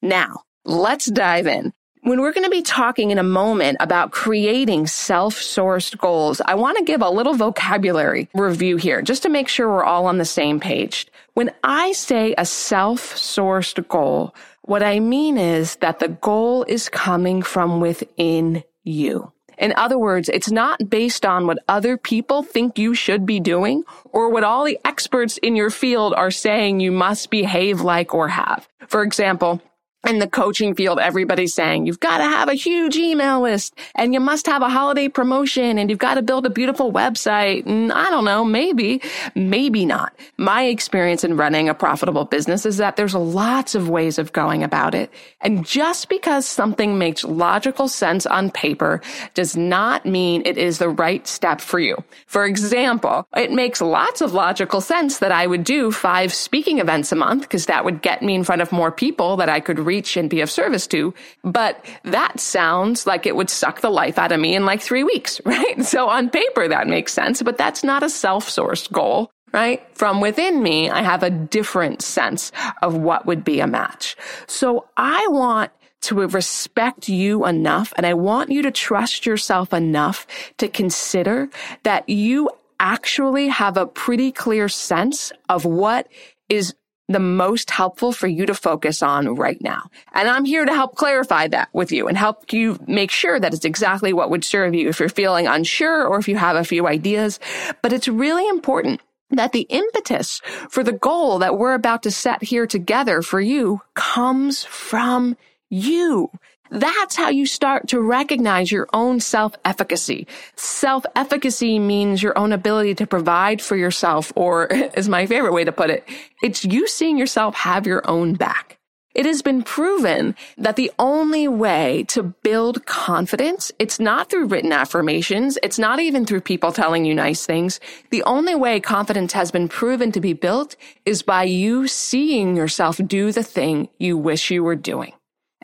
Now, 0.00 0.42
let's 0.64 1.06
dive 1.06 1.46
in. 1.46 1.72
When 2.04 2.20
we're 2.20 2.32
going 2.32 2.42
to 2.42 2.50
be 2.50 2.62
talking 2.62 3.12
in 3.12 3.18
a 3.18 3.22
moment 3.22 3.76
about 3.78 4.10
creating 4.10 4.88
self-sourced 4.88 5.96
goals, 5.98 6.40
I 6.44 6.56
want 6.56 6.76
to 6.78 6.84
give 6.84 7.00
a 7.00 7.08
little 7.08 7.34
vocabulary 7.34 8.28
review 8.34 8.76
here 8.76 9.02
just 9.02 9.22
to 9.22 9.28
make 9.28 9.46
sure 9.46 9.68
we're 9.68 9.84
all 9.84 10.06
on 10.06 10.18
the 10.18 10.24
same 10.24 10.58
page. 10.58 11.06
When 11.34 11.52
I 11.62 11.92
say 11.92 12.34
a 12.36 12.44
self-sourced 12.44 13.86
goal, 13.86 14.34
what 14.62 14.82
I 14.82 14.98
mean 14.98 15.38
is 15.38 15.76
that 15.76 16.00
the 16.00 16.08
goal 16.08 16.64
is 16.64 16.88
coming 16.88 17.40
from 17.40 17.78
within 17.78 18.64
you. 18.82 19.30
In 19.56 19.72
other 19.76 19.96
words, 19.96 20.28
it's 20.28 20.50
not 20.50 20.90
based 20.90 21.24
on 21.24 21.46
what 21.46 21.58
other 21.68 21.96
people 21.96 22.42
think 22.42 22.78
you 22.80 22.96
should 22.96 23.24
be 23.24 23.38
doing 23.38 23.84
or 24.06 24.28
what 24.28 24.42
all 24.42 24.64
the 24.64 24.80
experts 24.84 25.38
in 25.38 25.54
your 25.54 25.70
field 25.70 26.14
are 26.14 26.32
saying 26.32 26.80
you 26.80 26.90
must 26.90 27.30
behave 27.30 27.80
like 27.80 28.12
or 28.12 28.26
have. 28.26 28.66
For 28.88 29.04
example, 29.04 29.62
in 30.06 30.18
the 30.18 30.26
coaching 30.26 30.74
field, 30.74 30.98
everybody's 30.98 31.54
saying 31.54 31.86
you've 31.86 32.00
got 32.00 32.18
to 32.18 32.24
have 32.24 32.48
a 32.48 32.54
huge 32.54 32.96
email 32.96 33.40
list 33.40 33.74
and 33.94 34.12
you 34.12 34.20
must 34.20 34.46
have 34.46 34.62
a 34.62 34.68
holiday 34.68 35.08
promotion 35.08 35.78
and 35.78 35.88
you've 35.90 35.98
got 35.98 36.14
to 36.14 36.22
build 36.22 36.44
a 36.44 36.50
beautiful 36.50 36.92
website. 36.92 37.64
And 37.66 37.92
I 37.92 38.10
don't 38.10 38.24
know, 38.24 38.44
maybe, 38.44 39.00
maybe 39.34 39.84
not. 39.86 40.12
My 40.38 40.64
experience 40.64 41.22
in 41.22 41.36
running 41.36 41.68
a 41.68 41.74
profitable 41.74 42.24
business 42.24 42.66
is 42.66 42.78
that 42.78 42.96
there's 42.96 43.14
lots 43.14 43.74
of 43.74 43.88
ways 43.88 44.18
of 44.18 44.32
going 44.32 44.64
about 44.64 44.94
it. 44.94 45.10
And 45.40 45.64
just 45.64 46.08
because 46.08 46.46
something 46.46 46.98
makes 46.98 47.22
logical 47.22 47.86
sense 47.86 48.26
on 48.26 48.50
paper 48.50 49.00
does 49.34 49.56
not 49.56 50.04
mean 50.04 50.42
it 50.44 50.58
is 50.58 50.78
the 50.78 50.88
right 50.88 51.26
step 51.28 51.60
for 51.60 51.78
you. 51.78 51.96
For 52.26 52.44
example, 52.44 53.26
it 53.36 53.52
makes 53.52 53.80
lots 53.80 54.20
of 54.20 54.32
logical 54.32 54.80
sense 54.80 55.18
that 55.18 55.30
I 55.30 55.46
would 55.46 55.62
do 55.62 55.92
five 55.92 56.34
speaking 56.34 56.80
events 56.80 57.12
a 57.12 57.16
month 57.16 57.42
because 57.42 57.66
that 57.66 57.84
would 57.84 58.02
get 58.02 58.22
me 58.22 58.34
in 58.34 58.42
front 58.42 58.62
of 58.62 58.72
more 58.72 58.90
people 58.90 59.36
that 59.36 59.48
I 59.48 59.60
could 59.60 59.78
reach 59.78 59.91
reach 59.92 60.16
and 60.16 60.30
be 60.30 60.40
of 60.40 60.50
service 60.50 60.86
to. 60.86 61.12
But 61.44 61.84
that 62.04 62.40
sounds 62.40 63.06
like 63.06 63.26
it 63.26 63.36
would 63.36 63.50
suck 63.50 63.80
the 63.80 63.90
life 63.90 64.18
out 64.18 64.32
of 64.32 64.40
me 64.40 64.54
in 64.54 64.64
like 64.64 64.80
three 64.80 65.04
weeks, 65.04 65.40
right? 65.54 65.84
So 65.84 66.08
on 66.08 66.30
paper, 66.30 66.66
that 66.68 66.86
makes 66.86 67.12
sense, 67.12 67.42
but 67.42 67.58
that's 67.58 67.84
not 67.84 68.02
a 68.02 68.10
self-sourced 68.10 68.90
goal 68.90 69.30
right? 69.52 69.82
From 69.94 70.22
within 70.22 70.62
me, 70.62 70.88
I 70.88 71.02
have 71.02 71.22
a 71.22 71.28
different 71.28 72.00
sense 72.00 72.52
of 72.80 72.96
what 72.96 73.26
would 73.26 73.44
be 73.44 73.60
a 73.60 73.66
match. 73.66 74.16
So 74.46 74.86
I 74.96 75.26
want 75.28 75.70
to 76.08 76.26
respect 76.26 77.08
you 77.08 77.44
enough 77.46 77.92
and 77.96 78.06
I 78.06 78.14
want 78.14 78.50
you 78.50 78.62
to 78.62 78.70
trust 78.70 79.26
yourself 79.26 79.74
enough 79.74 80.26
to 80.56 80.68
consider 80.68 81.50
that 81.82 82.08
you 82.08 82.48
actually 82.80 83.48
have 83.48 83.76
a 83.76 83.86
pretty 83.86 84.32
clear 84.32 84.68
sense 84.68 85.32
of 85.48 85.64
what 85.64 86.08
is 86.48 86.74
the 87.12 87.20
most 87.20 87.70
helpful 87.70 88.12
for 88.12 88.26
you 88.26 88.46
to 88.46 88.54
focus 88.54 89.02
on 89.02 89.34
right 89.34 89.60
now. 89.60 89.90
And 90.12 90.28
I'm 90.28 90.44
here 90.44 90.64
to 90.64 90.74
help 90.74 90.96
clarify 90.96 91.48
that 91.48 91.68
with 91.72 91.92
you 91.92 92.08
and 92.08 92.16
help 92.16 92.52
you 92.52 92.78
make 92.86 93.10
sure 93.10 93.38
that 93.38 93.54
it's 93.54 93.64
exactly 93.64 94.12
what 94.12 94.30
would 94.30 94.44
serve 94.44 94.74
you 94.74 94.88
if 94.88 95.00
you're 95.00 95.08
feeling 95.08 95.46
unsure 95.46 96.06
or 96.06 96.18
if 96.18 96.28
you 96.28 96.36
have 96.36 96.56
a 96.56 96.64
few 96.64 96.86
ideas. 96.86 97.38
But 97.82 97.92
it's 97.92 98.08
really 98.08 98.48
important 98.48 99.00
that 99.30 99.52
the 99.52 99.66
impetus 99.70 100.40
for 100.68 100.84
the 100.84 100.92
goal 100.92 101.38
that 101.38 101.56
we're 101.56 101.74
about 101.74 102.02
to 102.02 102.10
set 102.10 102.42
here 102.42 102.66
together 102.66 103.22
for 103.22 103.40
you 103.40 103.80
comes 103.94 104.64
from 104.64 105.36
you. 105.70 106.30
That's 106.72 107.16
how 107.16 107.28
you 107.28 107.44
start 107.44 107.88
to 107.88 108.00
recognize 108.00 108.72
your 108.72 108.88
own 108.94 109.20
self-efficacy. 109.20 110.26
Self-efficacy 110.56 111.78
means 111.78 112.22
your 112.22 112.36
own 112.38 112.50
ability 112.50 112.94
to 112.94 113.06
provide 113.06 113.60
for 113.60 113.76
yourself, 113.76 114.32
or 114.34 114.66
is 114.96 115.06
my 115.06 115.26
favorite 115.26 115.52
way 115.52 115.64
to 115.64 115.72
put 115.72 115.90
it, 115.90 116.08
it's 116.42 116.64
you 116.64 116.88
seeing 116.88 117.18
yourself 117.18 117.54
have 117.56 117.86
your 117.86 118.00
own 118.08 118.32
back. 118.32 118.78
It 119.14 119.26
has 119.26 119.42
been 119.42 119.62
proven 119.62 120.34
that 120.56 120.76
the 120.76 120.90
only 120.98 121.46
way 121.46 122.06
to 122.08 122.22
build 122.22 122.86
confidence, 122.86 123.70
it's 123.78 124.00
not 124.00 124.30
through 124.30 124.46
written 124.46 124.72
affirmations. 124.72 125.58
It's 125.62 125.78
not 125.78 126.00
even 126.00 126.24
through 126.24 126.40
people 126.40 126.72
telling 126.72 127.04
you 127.04 127.14
nice 127.14 127.44
things. 127.44 127.80
The 128.08 128.22
only 128.22 128.54
way 128.54 128.80
confidence 128.80 129.34
has 129.34 129.50
been 129.50 129.68
proven 129.68 130.10
to 130.12 130.20
be 130.22 130.32
built 130.32 130.76
is 131.04 131.22
by 131.22 131.42
you 131.42 131.86
seeing 131.86 132.56
yourself 132.56 132.98
do 133.06 133.30
the 133.30 133.42
thing 133.42 133.90
you 133.98 134.16
wish 134.16 134.50
you 134.50 134.64
were 134.64 134.76
doing. 134.76 135.12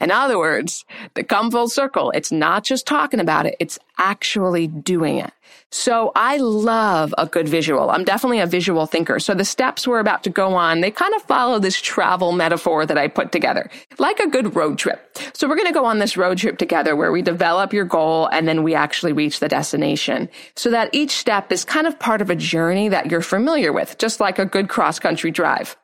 In 0.01 0.11
other 0.11 0.39
words, 0.39 0.85
to 1.15 1.25
come 1.25 1.51
full 1.51 1.69
circle, 1.69 2.11
it's 2.13 2.33
not 2.33 2.65
just 2.65 2.87
talking 2.87 3.21
about 3.21 3.47
it, 3.47 3.57
it's 3.59 3.79
actually 3.99 4.67
doing 4.67 5.19
it. 5.19 5.33
So 5.71 6.13
I 6.15 6.39
love 6.39 7.15
a 7.19 7.27
good 7.27 7.49
visual. 7.49 7.91
I'm 7.91 8.05
definitely 8.05 8.41
a 8.41 8.47
visual 8.47 8.87
thinker. 8.87 9.19
So 9.19 9.35
the 9.35 9.45
steps 9.45 9.87
we're 9.87 9.99
about 9.99 10.23
to 10.25 10.31
go 10.31 10.55
on, 10.55 10.81
they 10.81 10.91
kind 10.91 11.15
of 11.15 11.23
follow 11.23 11.59
this 11.59 11.81
travel 11.81 12.33
metaphor 12.33 12.87
that 12.87 12.97
I 12.97 13.09
put 13.09 13.33
together, 13.33 13.71
like 13.99 14.19
a 14.21 14.29
good 14.29 14.55
road 14.57 14.79
trip. 14.79 15.19
So 15.35 15.49
we're 15.49 15.57
going 15.57 15.69
to 15.69 15.75
go 15.75 15.85
on 15.85 15.99
this 15.99 16.17
road 16.17 16.39
trip 16.39 16.59
together 16.59 16.97
where 16.97 17.13
we 17.13 17.23
develop 17.23 17.73
your 17.73 17.85
goal 17.85 18.29
and 18.29 18.49
then 18.49 18.63
we 18.63 18.75
actually 18.75 19.13
reach 19.13 19.41
the 19.41 19.49
destination 19.49 20.29
so 20.57 20.71
that 20.71 20.91
each 20.93 21.11
step 21.11 21.53
is 21.53 21.65
kind 21.65 21.87
of 21.87 21.99
part 21.99 22.23
of 22.23 22.31
a 22.31 22.37
journey 22.37 22.89
that 22.89 23.11
you're 23.11 23.21
familiar 23.21 23.73
with, 23.73 23.99
just 23.99 24.21
like 24.21 24.39
a 24.39 24.47
good 24.47 24.69
cross 24.69 24.99
country 24.99 25.31
drive. 25.31 25.77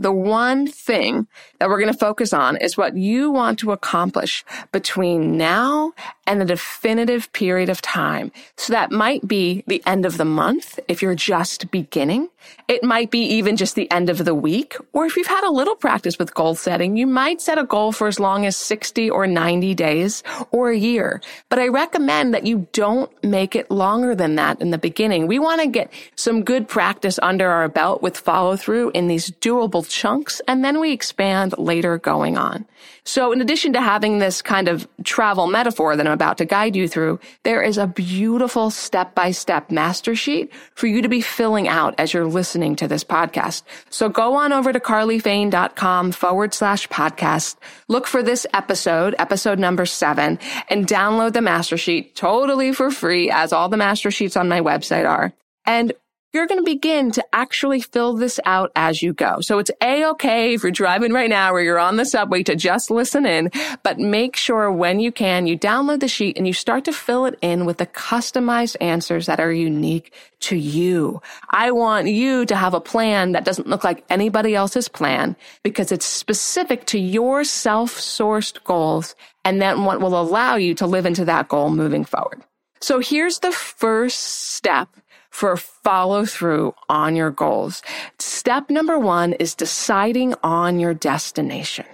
The 0.00 0.12
one 0.12 0.66
thing 0.66 1.28
that 1.58 1.68
we're 1.68 1.78
going 1.78 1.92
to 1.92 1.98
focus 1.98 2.32
on 2.32 2.56
is 2.56 2.74
what 2.74 2.96
you 2.96 3.30
want 3.30 3.58
to 3.58 3.72
accomplish 3.72 4.44
between 4.72 5.36
now 5.36 5.92
and 6.30 6.40
a 6.40 6.44
definitive 6.44 7.30
period 7.32 7.68
of 7.68 7.82
time. 7.82 8.30
So 8.56 8.72
that 8.72 8.92
might 8.92 9.26
be 9.26 9.64
the 9.66 9.82
end 9.84 10.06
of 10.06 10.16
the 10.16 10.24
month 10.24 10.78
if 10.86 11.02
you're 11.02 11.16
just 11.16 11.72
beginning. 11.72 12.28
It 12.68 12.84
might 12.84 13.10
be 13.10 13.22
even 13.22 13.56
just 13.56 13.74
the 13.74 13.90
end 13.90 14.08
of 14.08 14.24
the 14.24 14.34
week. 14.34 14.76
Or 14.92 15.04
if 15.04 15.16
you've 15.16 15.26
had 15.26 15.44
a 15.44 15.50
little 15.50 15.74
practice 15.74 16.18
with 16.18 16.32
goal 16.34 16.54
setting, 16.54 16.96
you 16.96 17.06
might 17.06 17.40
set 17.40 17.58
a 17.58 17.64
goal 17.64 17.90
for 17.90 18.06
as 18.06 18.20
long 18.20 18.46
as 18.46 18.56
60 18.56 19.10
or 19.10 19.26
90 19.26 19.74
days 19.74 20.22
or 20.52 20.70
a 20.70 20.78
year. 20.78 21.20
But 21.48 21.58
I 21.58 21.66
recommend 21.66 22.32
that 22.32 22.46
you 22.46 22.68
don't 22.72 23.10
make 23.24 23.56
it 23.56 23.68
longer 23.70 24.14
than 24.14 24.36
that 24.36 24.60
in 24.60 24.70
the 24.70 24.78
beginning. 24.78 25.26
We 25.26 25.40
want 25.40 25.60
to 25.60 25.66
get 25.66 25.92
some 26.14 26.44
good 26.44 26.68
practice 26.68 27.18
under 27.20 27.50
our 27.50 27.68
belt 27.68 28.02
with 28.02 28.16
follow 28.16 28.56
through 28.56 28.90
in 28.90 29.08
these 29.08 29.32
doable 29.32 29.86
chunks, 29.88 30.40
and 30.46 30.64
then 30.64 30.78
we 30.78 30.92
expand 30.92 31.58
later 31.58 31.98
going 31.98 32.38
on. 32.38 32.66
So 33.10 33.32
in 33.32 33.40
addition 33.40 33.72
to 33.72 33.80
having 33.80 34.20
this 34.20 34.40
kind 34.40 34.68
of 34.68 34.86
travel 35.02 35.48
metaphor 35.48 35.96
that 35.96 36.06
I'm 36.06 36.12
about 36.12 36.38
to 36.38 36.44
guide 36.44 36.76
you 36.76 36.86
through, 36.86 37.18
there 37.42 37.60
is 37.60 37.76
a 37.76 37.88
beautiful 37.88 38.70
step 38.70 39.16
by 39.16 39.32
step 39.32 39.72
master 39.72 40.14
sheet 40.14 40.52
for 40.76 40.86
you 40.86 41.02
to 41.02 41.08
be 41.08 41.20
filling 41.20 41.66
out 41.66 41.96
as 41.98 42.14
you're 42.14 42.24
listening 42.24 42.76
to 42.76 42.86
this 42.86 43.02
podcast. 43.02 43.64
So 43.88 44.08
go 44.08 44.36
on 44.36 44.52
over 44.52 44.72
to 44.72 44.78
carlyfain.com 44.78 46.12
forward 46.12 46.54
slash 46.54 46.86
podcast. 46.86 47.56
Look 47.88 48.06
for 48.06 48.22
this 48.22 48.46
episode, 48.54 49.16
episode 49.18 49.58
number 49.58 49.86
seven, 49.86 50.38
and 50.68 50.86
download 50.86 51.32
the 51.32 51.42
master 51.42 51.76
sheet 51.76 52.14
totally 52.14 52.72
for 52.72 52.92
free 52.92 53.28
as 53.28 53.52
all 53.52 53.68
the 53.68 53.76
master 53.76 54.12
sheets 54.12 54.36
on 54.36 54.48
my 54.48 54.60
website 54.60 55.10
are. 55.10 55.32
And 55.66 55.94
you're 56.32 56.46
going 56.46 56.60
to 56.60 56.64
begin 56.64 57.10
to 57.12 57.24
actually 57.32 57.80
fill 57.80 58.14
this 58.14 58.38
out 58.44 58.70
as 58.76 59.02
you 59.02 59.12
go. 59.12 59.40
So 59.40 59.58
it's 59.58 59.70
a-okay 59.82 60.54
if 60.54 60.62
you're 60.62 60.70
driving 60.70 61.12
right 61.12 61.28
now 61.28 61.52
or 61.52 61.60
you're 61.60 61.78
on 61.78 61.96
the 61.96 62.04
subway 62.04 62.42
to 62.44 62.54
just 62.54 62.90
listen 62.90 63.26
in, 63.26 63.50
but 63.82 63.98
make 63.98 64.36
sure 64.36 64.70
when 64.70 65.00
you 65.00 65.10
can, 65.10 65.46
you 65.46 65.58
download 65.58 66.00
the 66.00 66.08
sheet 66.08 66.36
and 66.36 66.46
you 66.46 66.52
start 66.52 66.84
to 66.84 66.92
fill 66.92 67.26
it 67.26 67.38
in 67.42 67.64
with 67.64 67.78
the 67.78 67.86
customized 67.86 68.76
answers 68.80 69.26
that 69.26 69.40
are 69.40 69.52
unique 69.52 70.12
to 70.40 70.56
you. 70.56 71.20
I 71.50 71.72
want 71.72 72.06
you 72.06 72.46
to 72.46 72.56
have 72.56 72.74
a 72.74 72.80
plan 72.80 73.32
that 73.32 73.44
doesn't 73.44 73.68
look 73.68 73.84
like 73.84 74.04
anybody 74.08 74.54
else's 74.54 74.88
plan 74.88 75.36
because 75.62 75.92
it's 75.92 76.06
specific 76.06 76.86
to 76.86 76.98
your 76.98 77.44
self-sourced 77.44 78.62
goals 78.64 79.14
and 79.44 79.60
then 79.60 79.84
what 79.84 80.00
will 80.00 80.18
allow 80.20 80.56
you 80.56 80.74
to 80.76 80.86
live 80.86 81.06
into 81.06 81.24
that 81.24 81.48
goal 81.48 81.70
moving 81.70 82.04
forward. 82.04 82.42
So 82.80 83.00
here's 83.00 83.40
the 83.40 83.52
first 83.52 84.18
step 84.54 84.88
for 85.30 85.56
follow 85.56 86.24
through 86.24 86.74
on 86.88 87.16
your 87.16 87.30
goals. 87.30 87.82
Step 88.18 88.68
number 88.68 88.98
one 88.98 89.32
is 89.34 89.54
deciding 89.54 90.34
on 90.42 90.78
your 90.80 90.94
destination. 90.94 91.86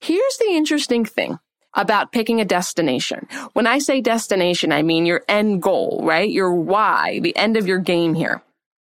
Here's 0.00 0.38
the 0.38 0.52
interesting 0.52 1.04
thing 1.04 1.38
about 1.74 2.12
picking 2.12 2.40
a 2.40 2.44
destination. 2.44 3.26
When 3.52 3.66
I 3.66 3.78
say 3.78 4.00
destination, 4.00 4.72
I 4.72 4.82
mean 4.82 5.06
your 5.06 5.22
end 5.28 5.62
goal, 5.62 6.00
right? 6.04 6.30
Your 6.30 6.52
why, 6.54 7.20
the 7.20 7.36
end 7.36 7.56
of 7.56 7.66
your 7.66 7.78
game 7.78 8.14
here. 8.14 8.42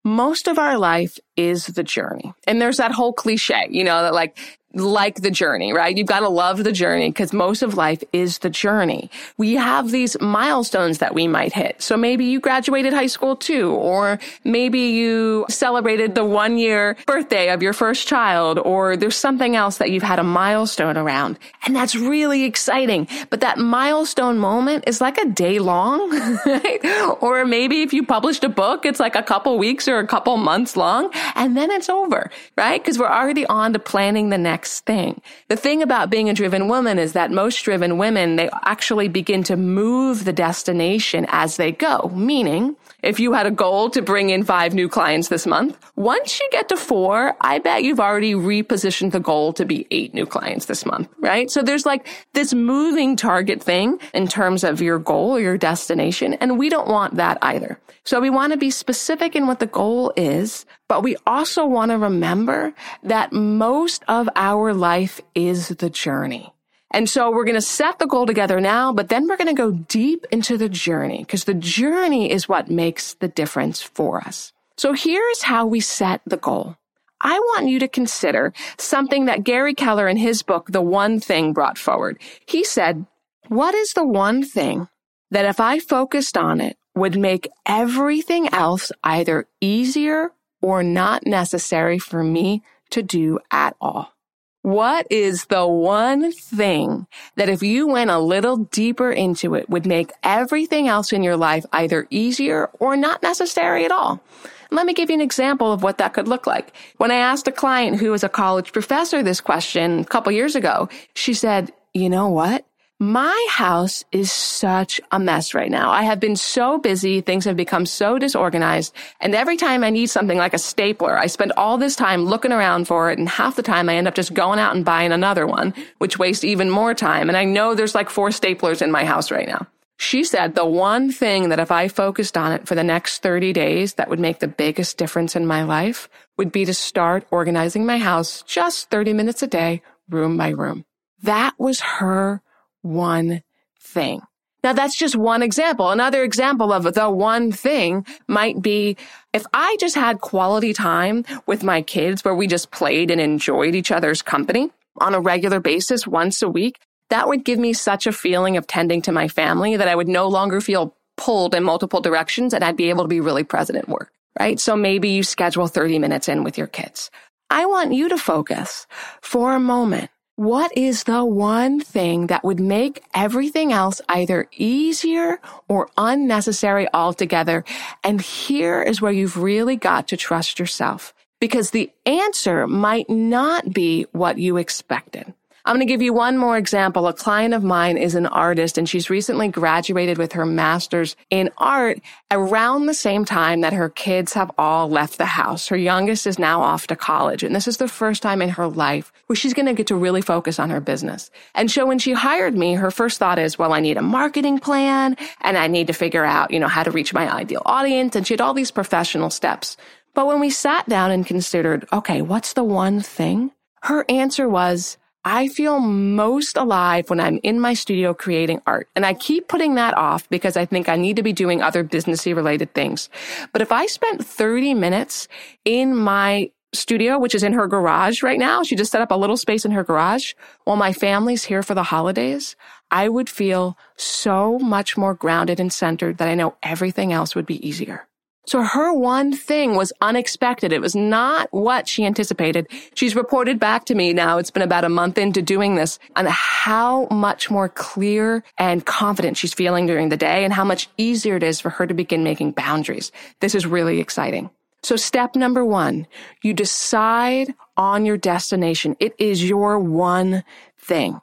Most 0.06 0.48
of 0.48 0.58
our 0.58 0.78
life 0.78 1.20
is 1.36 1.68
the 1.68 1.84
journey. 1.84 2.34
And 2.48 2.62
there's 2.62 2.78
that 2.78 2.94
whole 2.94 3.12
cliche, 3.12 3.68
you 3.70 3.84
know, 3.84 4.04
that 4.04 4.14
like 4.14 4.38
like 4.74 5.22
the 5.22 5.32
journey, 5.32 5.74
right? 5.74 5.98
You've 5.98 6.08
got 6.08 6.20
to 6.20 6.30
love 6.30 6.64
the 6.64 6.72
journey 6.72 7.10
because 7.10 7.34
most 7.34 7.64
of 7.64 7.74
life 7.74 8.04
is 8.14 8.40
the 8.40 8.52
journey. 8.52 9.10
We 9.38 9.56
have 9.56 9.90
these 9.90 10.20
milestones 10.22 11.00
that 11.00 11.16
we 11.16 11.28
might 11.28 11.54
hit. 11.54 11.82
So 11.82 11.98
maybe 11.98 12.26
you 12.26 12.40
graduated 12.40 12.94
high 12.94 13.08
school 13.08 13.36
too, 13.36 13.72
or 13.72 14.20
maybe 14.44 14.80
you 14.80 15.46
celebrated 15.50 16.14
the 16.14 16.24
one 16.24 16.60
year 16.60 16.96
birthday 17.08 17.50
of 17.50 17.64
your 17.64 17.74
first 17.74 18.08
child, 18.08 18.60
or 18.60 18.96
there's 18.96 19.16
something 19.16 19.56
else 19.56 19.80
that 19.80 19.90
you've 19.90 20.04
had 20.04 20.20
a 20.20 20.24
milestone 20.24 20.98
around. 20.98 21.40
And 21.66 21.76
that's 21.76 21.96
really 21.96 22.44
exciting. 22.44 23.08
But 23.32 23.42
that 23.42 23.58
milestone 23.58 24.38
moment 24.38 24.84
is 24.86 25.02
like 25.02 25.18
a 25.18 25.26
day 25.26 25.58
long, 25.58 26.12
right? 26.46 26.80
Or 27.22 27.44
maybe 27.44 27.82
if 27.82 27.92
you 27.92 28.06
published 28.06 28.44
a 28.44 28.50
book, 28.50 28.86
it's 28.86 29.00
like 29.00 29.16
a 29.16 29.24
couple 29.24 29.58
weeks 29.58 29.88
or 29.88 29.98
a 29.98 30.08
couple 30.08 30.38
months 30.38 30.78
long, 30.78 31.12
and 31.34 31.58
then 31.58 31.72
it's 31.72 31.90
over, 31.90 32.30
right? 32.56 32.82
Because 32.82 33.00
we're 33.00 33.10
already 33.10 33.48
on 33.48 33.74
to 33.74 33.80
planning 33.80 34.30
the 34.30 34.38
next 34.38 34.59
next 34.60 34.82
thing. 34.82 35.22
The 35.48 35.56
thing 35.56 35.82
about 35.82 36.10
being 36.10 36.30
a 36.30 36.34
driven 36.34 36.68
woman 36.68 37.00
is 37.00 37.14
that 37.14 37.32
most 37.32 37.64
driven 37.64 37.98
women, 37.98 38.36
they 38.36 38.50
actually 38.66 39.08
begin 39.08 39.42
to 39.44 39.56
move 39.56 40.26
the 40.26 40.34
destination 40.34 41.26
as 41.30 41.56
they 41.56 41.72
go, 41.72 42.12
meaning 42.14 42.76
if 43.04 43.20
you 43.20 43.34
had 43.34 43.46
a 43.46 43.52
goal 43.52 43.90
to 43.92 44.02
bring 44.02 44.30
in 44.30 44.44
five 44.44 44.74
new 44.74 44.90
clients 44.90 45.30
this 45.30 45.48
month, 45.48 45.78
once 45.96 46.40
you 46.40 46.48
get 46.52 46.70
to 46.70 46.78
four, 46.78 47.36
I 47.42 47.60
bet 47.60 47.84
you've 47.84 48.00
already 48.00 48.34
repositioned 48.34 49.12
the 49.12 49.20
goal 49.20 49.54
to 49.54 49.66
be 49.66 49.88
eight 49.92 50.14
new 50.14 50.26
clients 50.26 50.66
this 50.66 50.86
month, 50.86 51.10
right? 51.20 51.50
So 51.50 51.62
there's 51.62 51.86
like 51.86 52.08
this 52.34 52.54
moving 52.54 53.16
target 53.16 53.64
thing 53.64 54.00
in 54.14 54.28
terms 54.28 54.64
of 54.64 54.82
your 54.82 55.00
goal 55.00 55.32
or 55.32 55.40
your 55.40 55.58
destination. 55.58 56.34
And 56.36 56.60
we 56.60 56.70
don't 56.70 56.88
want 56.88 57.16
that 57.16 57.38
either. 57.42 57.80
So 58.04 58.20
we 58.20 58.30
want 58.30 58.54
to 58.54 58.58
be 58.58 58.72
specific 58.72 59.36
in 59.36 59.48
what 59.48 59.60
the 59.60 59.68
goal 59.68 60.14
is, 60.16 60.66
but 60.88 61.04
we 61.04 61.16
also 61.28 61.66
want 61.66 61.92
to 61.92 61.98
remember 61.98 62.74
that 63.04 63.32
most 63.32 64.04
of 64.08 64.30
our 64.36 64.74
life 64.74 65.22
is 65.36 65.70
the 65.70 65.90
journey. 65.90 66.54
And 66.92 67.10
so 67.10 67.32
we're 67.32 67.46
going 67.46 67.56
to 67.56 67.62
set 67.62 68.00
the 68.00 68.08
goal 68.08 68.26
together 68.26 68.60
now, 68.60 68.92
but 68.92 69.10
then 69.10 69.28
we're 69.28 69.38
going 69.38 69.48
to 69.48 69.54
go 69.54 69.72
deep 69.72 70.26
into 70.32 70.58
the 70.58 70.70
journey 70.70 71.20
because 71.20 71.44
the 71.44 71.54
journey 71.54 72.32
is 72.32 72.50
what 72.50 72.70
makes 72.70 73.14
the 73.16 73.28
difference 73.28 73.82
for 73.82 74.20
us. 74.22 74.54
So 74.78 74.94
here's 74.94 75.44
how 75.44 75.68
we 75.68 75.82
set 75.82 76.22
the 76.26 76.38
goal. 76.38 76.78
I 77.22 77.38
want 77.38 77.68
you 77.68 77.80
to 77.80 77.88
consider 77.88 78.54
something 78.78 79.26
that 79.26 79.44
Gary 79.44 79.74
Keller 79.74 80.08
in 80.08 80.18
his 80.18 80.42
book, 80.42 80.68
The 80.72 80.82
One 80.82 81.20
Thing 81.20 81.54
brought 81.54 81.78
forward. 81.78 82.20
He 82.46 82.64
said, 82.64 83.06
what 83.50 83.76
is 83.76 83.94
the 83.94 84.06
one 84.06 84.44
thing 84.44 84.88
that 85.32 85.46
if 85.46 85.60
I 85.60 85.80
focused 85.80 86.38
on 86.38 86.62
it 86.62 86.78
would 86.96 87.20
make 87.20 87.50
everything 87.66 88.48
else 88.54 88.92
either 89.04 89.48
easier 89.60 90.32
or 90.62 90.82
not 90.82 91.26
necessary 91.26 92.00
for 92.00 92.24
me 92.24 92.64
to 92.92 93.04
do 93.04 93.40
at 93.52 93.76
all? 93.82 94.14
What 94.62 95.08
is 95.10 95.46
the 95.46 95.66
one 95.66 96.34
thing 96.34 97.08
that 97.38 97.48
if 97.48 97.64
you 97.64 97.88
went 97.88 98.10
a 98.10 98.20
little 98.20 98.58
deeper 98.58 99.10
into 99.10 99.56
it 99.56 99.70
would 99.70 99.86
make 99.86 100.12
everything 100.22 100.90
else 100.90 101.14
in 101.14 101.24
your 101.24 101.38
life 101.38 101.66
either 101.72 102.08
easier 102.10 102.70
or 102.80 102.98
not 102.98 103.24
necessary 103.24 103.86
at 103.86 103.92
all? 103.92 104.22
Let 104.70 104.86
me 104.86 104.94
give 104.94 105.10
you 105.10 105.16
an 105.16 105.22
example 105.22 105.72
of 105.72 105.82
what 105.82 105.98
that 106.00 106.14
could 106.14 106.28
look 106.28 106.46
like. 106.46 106.76
When 106.98 107.10
I 107.10 107.16
asked 107.16 107.48
a 107.48 107.54
client 107.54 108.00
who 108.00 108.12
was 108.12 108.24
a 108.24 108.30
college 108.30 108.74
professor 108.74 109.24
this 109.24 109.40
question 109.40 110.00
a 110.00 110.06
couple 110.06 110.32
years 110.34 110.56
ago, 110.56 110.90
she 111.14 111.34
said, 111.34 111.72
you 111.94 112.10
know 112.10 112.28
what? 112.28 112.66
My 113.02 113.48
house 113.50 114.04
is 114.12 114.30
such 114.30 115.00
a 115.10 115.20
mess 115.22 115.54
right 115.54 115.72
now. 115.72 115.90
I 115.90 116.04
have 116.04 116.20
been 116.20 116.36
so 116.36 116.78
busy. 116.78 117.22
Things 117.22 117.46
have 117.46 117.56
become 117.56 117.86
so 117.86 118.20
disorganized. 118.20 118.94
And 119.22 119.34
every 119.34 119.56
time 119.56 119.86
I 119.86 119.90
need 119.90 120.08
something 120.08 120.38
like 120.38 120.54
a 120.54 120.58
stapler, 120.58 121.18
I 121.18 121.28
spend 121.28 121.54
all 121.56 121.78
this 121.78 121.96
time 121.96 122.26
looking 122.26 122.52
around 122.52 122.90
for 122.90 123.10
it. 123.10 123.18
And 123.18 123.30
half 123.30 123.56
the 123.56 123.64
time 123.64 123.88
I 123.88 123.96
end 123.96 124.10
up 124.10 124.16
just 124.16 124.34
going 124.34 124.60
out 124.60 124.76
and 124.76 124.84
buying 124.84 125.14
another 125.14 125.48
one, 125.48 125.74
which 126.00 126.20
wastes 126.20 126.44
even 126.44 126.70
more 126.70 126.94
time. 126.94 127.30
And 127.30 127.38
I 127.38 127.46
know 127.46 127.74
there's 127.74 127.96
like 127.96 128.10
four 128.10 128.32
staplers 128.32 128.82
in 128.82 128.92
my 128.92 129.06
house 129.06 129.32
right 129.32 129.48
now. 129.48 129.66
She 129.96 130.26
said 130.26 130.56
the 130.56 130.66
one 130.66 131.10
thing 131.10 131.50
that 131.50 131.60
if 131.60 131.72
I 131.72 131.88
focused 131.88 132.36
on 132.36 132.52
it 132.52 132.68
for 132.68 132.76
the 132.76 132.84
next 132.84 133.22
30 133.22 133.54
days 133.54 133.94
that 133.94 134.10
would 134.10 134.20
make 134.20 134.40
the 134.40 134.48
biggest 134.50 134.98
difference 134.98 135.38
in 135.38 135.48
my 135.48 135.64
life 135.64 136.10
would 136.36 136.52
be 136.52 136.66
to 136.66 136.74
start 136.74 137.26
organizing 137.32 137.86
my 137.86 137.98
house 137.98 138.42
just 138.42 138.90
30 138.90 139.14
minutes 139.14 139.42
a 139.42 139.48
day, 139.48 139.84
room 140.10 140.36
by 140.36 140.50
room. 140.50 140.84
That 141.22 141.58
was 141.58 141.80
her 141.80 142.42
one 142.82 143.44
thing. 143.80 144.22
Now 144.64 144.74
that's 144.74 144.98
just 144.98 145.16
one 145.16 145.42
example. 145.42 145.90
Another 145.90 146.24
example 146.24 146.74
of 146.74 146.94
the 146.94 147.10
one 147.10 147.52
thing 147.52 148.06
might 148.28 148.62
be 148.62 148.98
if 149.34 149.46
I 149.54 149.78
just 149.80 149.96
had 149.96 150.20
quality 150.20 150.74
time 150.74 151.24
with 151.46 151.64
my 151.64 151.82
kids 151.82 152.26
where 152.26 152.36
we 152.36 152.48
just 152.48 152.72
played 152.72 153.10
and 153.10 153.22
enjoyed 153.22 153.76
each 153.76 153.92
other's 153.92 154.22
company. 154.22 154.72
on 155.02 155.16
a 155.16 155.22
regular 155.22 155.62
basis 155.62 156.06
once 156.06 156.42
a 156.42 156.50
week, 156.50 156.78
that 157.10 157.30
would 157.30 157.46
give 157.46 157.58
me 157.58 157.72
such 157.72 158.06
a 158.06 158.12
feeling 158.12 158.58
of 158.58 158.68
tending 158.68 159.02
to 159.04 159.14
my 159.14 159.30
family 159.30 159.78
that 159.78 159.88
I 159.88 159.96
would 159.96 160.10
no 160.10 160.28
longer 160.28 160.60
feel 160.60 160.94
pulled 161.16 161.56
in 161.56 161.64
multiple 161.64 162.02
directions 162.02 162.54
and 162.54 162.64
I'd 162.64 162.76
be 162.76 162.90
able 162.90 163.06
to 163.06 163.08
be 163.08 163.22
really 163.22 163.46
present 163.46 163.78
at 163.78 163.88
work, 163.88 164.12
right? 164.38 164.60
So 164.60 164.76
maybe 164.76 165.10
you 165.10 165.24
schedule 165.24 165.68
30 165.68 166.00
minutes 166.00 166.28
in 166.28 166.44
with 166.44 166.58
your 166.58 166.68
kids. 166.68 167.12
I 167.50 167.66
want 167.66 167.94
you 167.94 168.10
to 168.10 168.18
focus 168.18 168.88
for 169.22 169.54
a 169.54 169.60
moment. 169.60 170.12
What 170.40 170.72
is 170.78 171.04
the 171.04 171.26
one 171.26 171.82
thing 171.82 172.28
that 172.28 172.46
would 172.46 172.62
make 172.62 173.04
everything 173.14 173.74
else 173.74 174.00
either 174.08 174.48
easier 174.54 175.42
or 175.68 175.90
unnecessary 175.98 176.88
altogether? 176.94 177.66
And 178.06 178.22
here 178.22 178.82
is 178.82 179.02
where 179.02 179.12
you've 179.12 179.36
really 179.36 179.76
got 179.76 180.08
to 180.08 180.16
trust 180.16 180.58
yourself 180.58 181.14
because 181.42 181.72
the 181.72 181.92
answer 182.06 182.68
might 182.68 183.10
not 183.10 183.74
be 183.74 184.06
what 184.14 184.38
you 184.38 184.56
expected. 184.56 185.34
I'm 185.66 185.76
going 185.76 185.86
to 185.86 185.92
give 185.92 186.02
you 186.02 186.14
one 186.14 186.38
more 186.38 186.58
example. 186.58 187.08
A 187.08 187.14
client 187.14 187.54
of 187.54 187.64
mine 187.64 187.98
is 187.98 188.16
an 188.16 188.26
artist 188.26 188.78
and 188.78 188.88
she's 188.88 189.10
recently 189.10 189.48
graduated 189.50 190.18
with 190.18 190.34
her 190.34 190.46
master's 190.46 191.16
in 191.30 191.50
art 191.58 192.00
around 192.32 192.86
the 192.86 192.94
same 192.94 193.26
time 193.26 193.62
that 193.62 193.74
her 193.74 193.90
kids 193.90 194.34
have 194.34 194.52
all 194.58 194.90
left 194.90 195.18
the 195.18 195.26
house. 195.26 195.68
Her 195.68 195.78
youngest 195.78 196.26
is 196.26 196.40
now 196.40 196.62
off 196.62 196.88
to 196.88 196.96
college 196.96 197.44
and 197.44 197.56
this 197.56 197.68
is 197.68 197.78
the 197.78 197.88
first 197.88 198.22
time 198.22 198.42
in 198.42 198.50
her 198.50 198.68
life 198.68 199.12
where 199.28 199.36
she's 199.36 199.54
going 199.54 199.66
to 199.66 199.74
get 199.74 199.88
to 199.88 199.96
really 199.96 200.22
focus 200.22 200.60
on 200.60 200.70
her 200.70 200.80
business. 200.80 201.30
And 201.56 201.70
so 201.70 201.86
when 201.86 202.00
she 202.00 202.14
hired 202.14 202.56
me, 202.56 202.76
her 202.76 202.92
first 202.92 203.20
thought 203.20 203.40
is, 203.40 203.60
well, 203.60 203.74
I 203.74 203.80
need 203.80 203.98
a 203.98 204.02
marketing 204.02 204.60
plan 204.60 205.18
and 205.42 205.58
I 205.58 205.68
need 205.68 205.88
to 205.88 205.94
figure 205.94 206.26
out, 206.26 206.52
you 206.52 206.60
know, 206.60 206.68
how 206.68 206.84
to 206.84 206.92
reach 206.92 207.14
my 207.14 207.32
ideal 207.32 207.62
audience. 207.66 208.16
And 208.16 208.26
she 208.26 208.34
had 208.34 208.42
all 208.42 208.54
these 208.54 208.72
professional 208.72 209.30
steps. 209.30 209.78
But 210.14 210.28
when 210.28 210.40
we 210.40 210.50
sat 210.50 210.88
down 210.88 211.12
and 211.12 211.26
considered, 211.26 211.88
okay, 211.92 212.22
what's 212.22 212.54
the 212.54 212.64
one 212.64 213.02
thing? 213.02 213.52
Her 213.82 214.06
answer 214.10 214.50
was, 214.50 214.98
I 215.26 215.50
feel 215.50 215.80
most 215.80 216.56
alive 216.56 217.10
when 217.10 217.20
I'm 217.20 217.40
in 217.44 217.60
my 217.60 217.74
studio 217.74 218.14
creating 218.14 218.62
art. 218.66 218.88
And 218.96 219.06
I 219.06 219.14
keep 219.14 219.48
putting 219.48 219.76
that 219.76 219.98
off 219.98 220.30
because 220.30 220.56
I 220.56 220.66
think 220.66 220.88
I 220.88 220.96
need 220.96 221.18
to 221.18 221.24
be 221.24 221.34
doing 221.34 221.62
other 221.62 221.84
businessy 221.84 222.36
related 222.36 222.74
things. 222.74 223.10
But 223.52 223.62
if 223.62 223.72
I 223.72 223.86
spent 223.88 224.26
30 224.26 224.74
minutes 224.74 225.28
in 225.66 225.96
my 225.96 226.52
studio, 226.74 227.18
which 227.18 227.36
is 227.36 227.44
in 227.44 227.54
her 227.54 227.68
garage 227.68 228.24
right 228.24 228.40
now, 228.40 228.64
she 228.64 228.76
just 228.76 228.92
set 228.92 229.02
up 229.02 229.12
a 229.12 229.16
little 229.16 229.38
space 229.38 229.66
in 229.66 229.72
her 229.72 229.84
garage 229.84 230.34
while 230.64 230.78
my 230.78 230.94
family's 230.94 231.46
here 231.46 231.64
for 231.64 231.74
the 231.74 231.84
holidays, 231.84 232.56
I 232.92 233.10
would 233.10 233.30
feel 233.30 233.78
so 233.98 234.58
much 234.60 234.98
more 234.98 235.14
grounded 235.14 235.60
and 235.60 235.74
centered 235.74 236.18
that 236.18 236.28
I 236.28 236.36
know 236.36 236.56
everything 236.64 237.12
else 237.12 237.36
would 237.36 237.46
be 237.46 237.66
easier. 237.68 238.09
So 238.50 238.64
her 238.64 238.92
one 238.92 239.32
thing 239.32 239.76
was 239.76 239.94
unexpected. 240.02 240.74
It 240.74 240.82
was 240.82 240.96
not 240.96 241.50
what 241.52 241.88
she 241.88 242.04
anticipated. 242.04 242.66
She's 242.96 243.16
reported 243.16 243.60
back 243.60 243.86
to 243.86 243.94
me 243.94 244.12
now. 244.12 244.40
It's 244.40 244.50
been 244.50 244.64
about 244.64 244.84
a 244.84 244.90
month 244.90 245.20
into 245.20 245.44
doing 245.44 245.76
this 245.76 246.00
on 246.16 246.26
how 246.26 247.06
much 247.12 247.52
more 247.52 247.70
clear 247.70 248.44
and 248.58 248.84
confident 248.84 249.38
she's 249.38 249.54
feeling 249.54 249.86
during 249.86 250.10
the 250.10 250.18
day 250.18 250.44
and 250.44 250.52
how 250.52 250.64
much 250.64 250.90
easier 250.98 251.36
it 251.36 251.44
is 251.44 251.62
for 251.62 251.70
her 251.70 251.86
to 251.86 251.94
begin 251.94 252.24
making 252.24 252.54
boundaries. 252.54 253.12
This 253.40 253.54
is 253.54 253.68
really 253.68 254.00
exciting. 254.00 254.50
So 254.82 254.96
step 254.96 255.36
number 255.36 255.64
one, 255.64 256.08
you 256.42 256.56
decide 256.56 257.54
on 257.78 258.04
your 258.04 258.18
destination. 258.18 258.96
It 259.00 259.14
is 259.20 259.48
your 259.48 259.78
one 259.78 260.44
thing. 260.76 261.22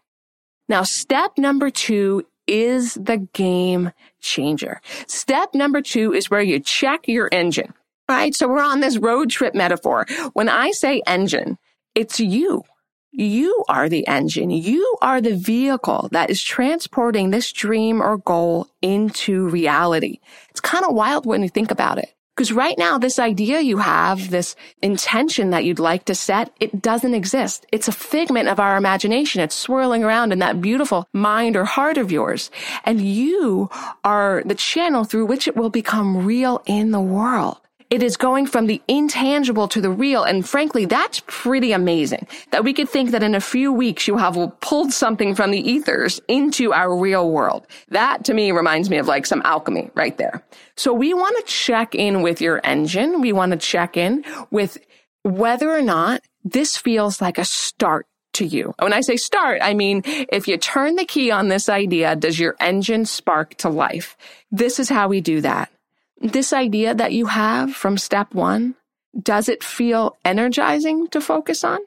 Now, 0.68 0.84
step 0.84 1.38
number 1.38 1.70
two 1.70 2.24
is 2.46 2.94
the 2.94 3.18
game 3.32 3.92
changer. 4.20 4.80
Step 5.06 5.54
number 5.54 5.80
two 5.80 6.12
is 6.12 6.30
where 6.30 6.42
you 6.42 6.60
check 6.60 7.08
your 7.08 7.28
engine. 7.32 7.74
Right. 8.08 8.34
So 8.34 8.46
we're 8.46 8.62
on 8.62 8.80
this 8.80 8.98
road 8.98 9.30
trip 9.30 9.54
metaphor. 9.54 10.06
When 10.32 10.48
I 10.48 10.70
say 10.70 11.02
engine, 11.06 11.58
it's 11.94 12.20
you. 12.20 12.62
You 13.10 13.64
are 13.68 13.88
the 13.88 14.06
engine. 14.06 14.50
You 14.50 14.96
are 15.00 15.20
the 15.20 15.34
vehicle 15.34 16.08
that 16.12 16.28
is 16.30 16.42
transporting 16.42 17.30
this 17.30 17.50
dream 17.50 18.02
or 18.02 18.18
goal 18.18 18.68
into 18.82 19.48
reality. 19.48 20.20
It's 20.50 20.60
kind 20.60 20.84
of 20.84 20.94
wild 20.94 21.24
when 21.24 21.42
you 21.42 21.48
think 21.48 21.70
about 21.70 21.98
it. 21.98 22.10
Because 22.36 22.52
right 22.52 22.76
now, 22.76 22.98
this 22.98 23.18
idea 23.18 23.62
you 23.62 23.78
have, 23.78 24.28
this 24.28 24.56
intention 24.82 25.48
that 25.50 25.64
you'd 25.64 25.78
like 25.78 26.04
to 26.04 26.14
set, 26.14 26.54
it 26.60 26.82
doesn't 26.82 27.14
exist. 27.14 27.64
It's 27.72 27.88
a 27.88 27.92
figment 27.92 28.50
of 28.50 28.60
our 28.60 28.76
imagination. 28.76 29.40
It's 29.40 29.54
swirling 29.54 30.04
around 30.04 30.32
in 30.32 30.38
that 30.40 30.60
beautiful 30.60 31.08
mind 31.14 31.56
or 31.56 31.64
heart 31.64 31.96
of 31.96 32.12
yours. 32.12 32.50
And 32.84 33.00
you 33.00 33.70
are 34.04 34.42
the 34.44 34.54
channel 34.54 35.04
through 35.04 35.24
which 35.24 35.48
it 35.48 35.56
will 35.56 35.70
become 35.70 36.26
real 36.26 36.62
in 36.66 36.90
the 36.90 37.00
world. 37.00 37.65
It 37.88 38.02
is 38.02 38.16
going 38.16 38.46
from 38.46 38.66
the 38.66 38.82
intangible 38.88 39.68
to 39.68 39.80
the 39.80 39.90
real. 39.90 40.24
And 40.24 40.46
frankly, 40.46 40.86
that's 40.86 41.22
pretty 41.26 41.72
amazing 41.72 42.26
that 42.50 42.64
we 42.64 42.72
could 42.72 42.88
think 42.88 43.10
that 43.12 43.22
in 43.22 43.34
a 43.34 43.40
few 43.40 43.72
weeks 43.72 44.08
you 44.08 44.16
have 44.16 44.36
pulled 44.60 44.92
something 44.92 45.34
from 45.34 45.50
the 45.52 45.70
ethers 45.70 46.20
into 46.28 46.72
our 46.72 46.96
real 46.96 47.30
world. 47.30 47.66
That 47.88 48.24
to 48.24 48.34
me 48.34 48.50
reminds 48.50 48.90
me 48.90 48.98
of 48.98 49.06
like 49.06 49.26
some 49.26 49.42
alchemy 49.44 49.90
right 49.94 50.16
there. 50.16 50.44
So 50.76 50.92
we 50.92 51.14
want 51.14 51.36
to 51.38 51.52
check 51.52 51.94
in 51.94 52.22
with 52.22 52.40
your 52.40 52.60
engine. 52.64 53.20
We 53.20 53.32
want 53.32 53.52
to 53.52 53.58
check 53.58 53.96
in 53.96 54.24
with 54.50 54.78
whether 55.22 55.70
or 55.70 55.82
not 55.82 56.22
this 56.44 56.76
feels 56.76 57.20
like 57.20 57.38
a 57.38 57.44
start 57.44 58.06
to 58.34 58.46
you. 58.46 58.74
When 58.78 58.92
I 58.92 59.00
say 59.00 59.16
start, 59.16 59.60
I 59.62 59.74
mean, 59.74 60.02
if 60.04 60.46
you 60.46 60.58
turn 60.58 60.96
the 60.96 61.04
key 61.04 61.30
on 61.30 61.48
this 61.48 61.68
idea, 61.68 62.14
does 62.16 62.38
your 62.38 62.54
engine 62.60 63.06
spark 63.06 63.54
to 63.56 63.68
life? 63.68 64.16
This 64.50 64.78
is 64.78 64.88
how 64.88 65.08
we 65.08 65.20
do 65.20 65.40
that. 65.40 65.70
This 66.18 66.52
idea 66.52 66.94
that 66.94 67.12
you 67.12 67.26
have 67.26 67.74
from 67.74 67.98
step 67.98 68.34
one, 68.34 68.74
does 69.20 69.48
it 69.48 69.62
feel 69.62 70.16
energizing 70.24 71.08
to 71.08 71.20
focus 71.20 71.62
on? 71.64 71.78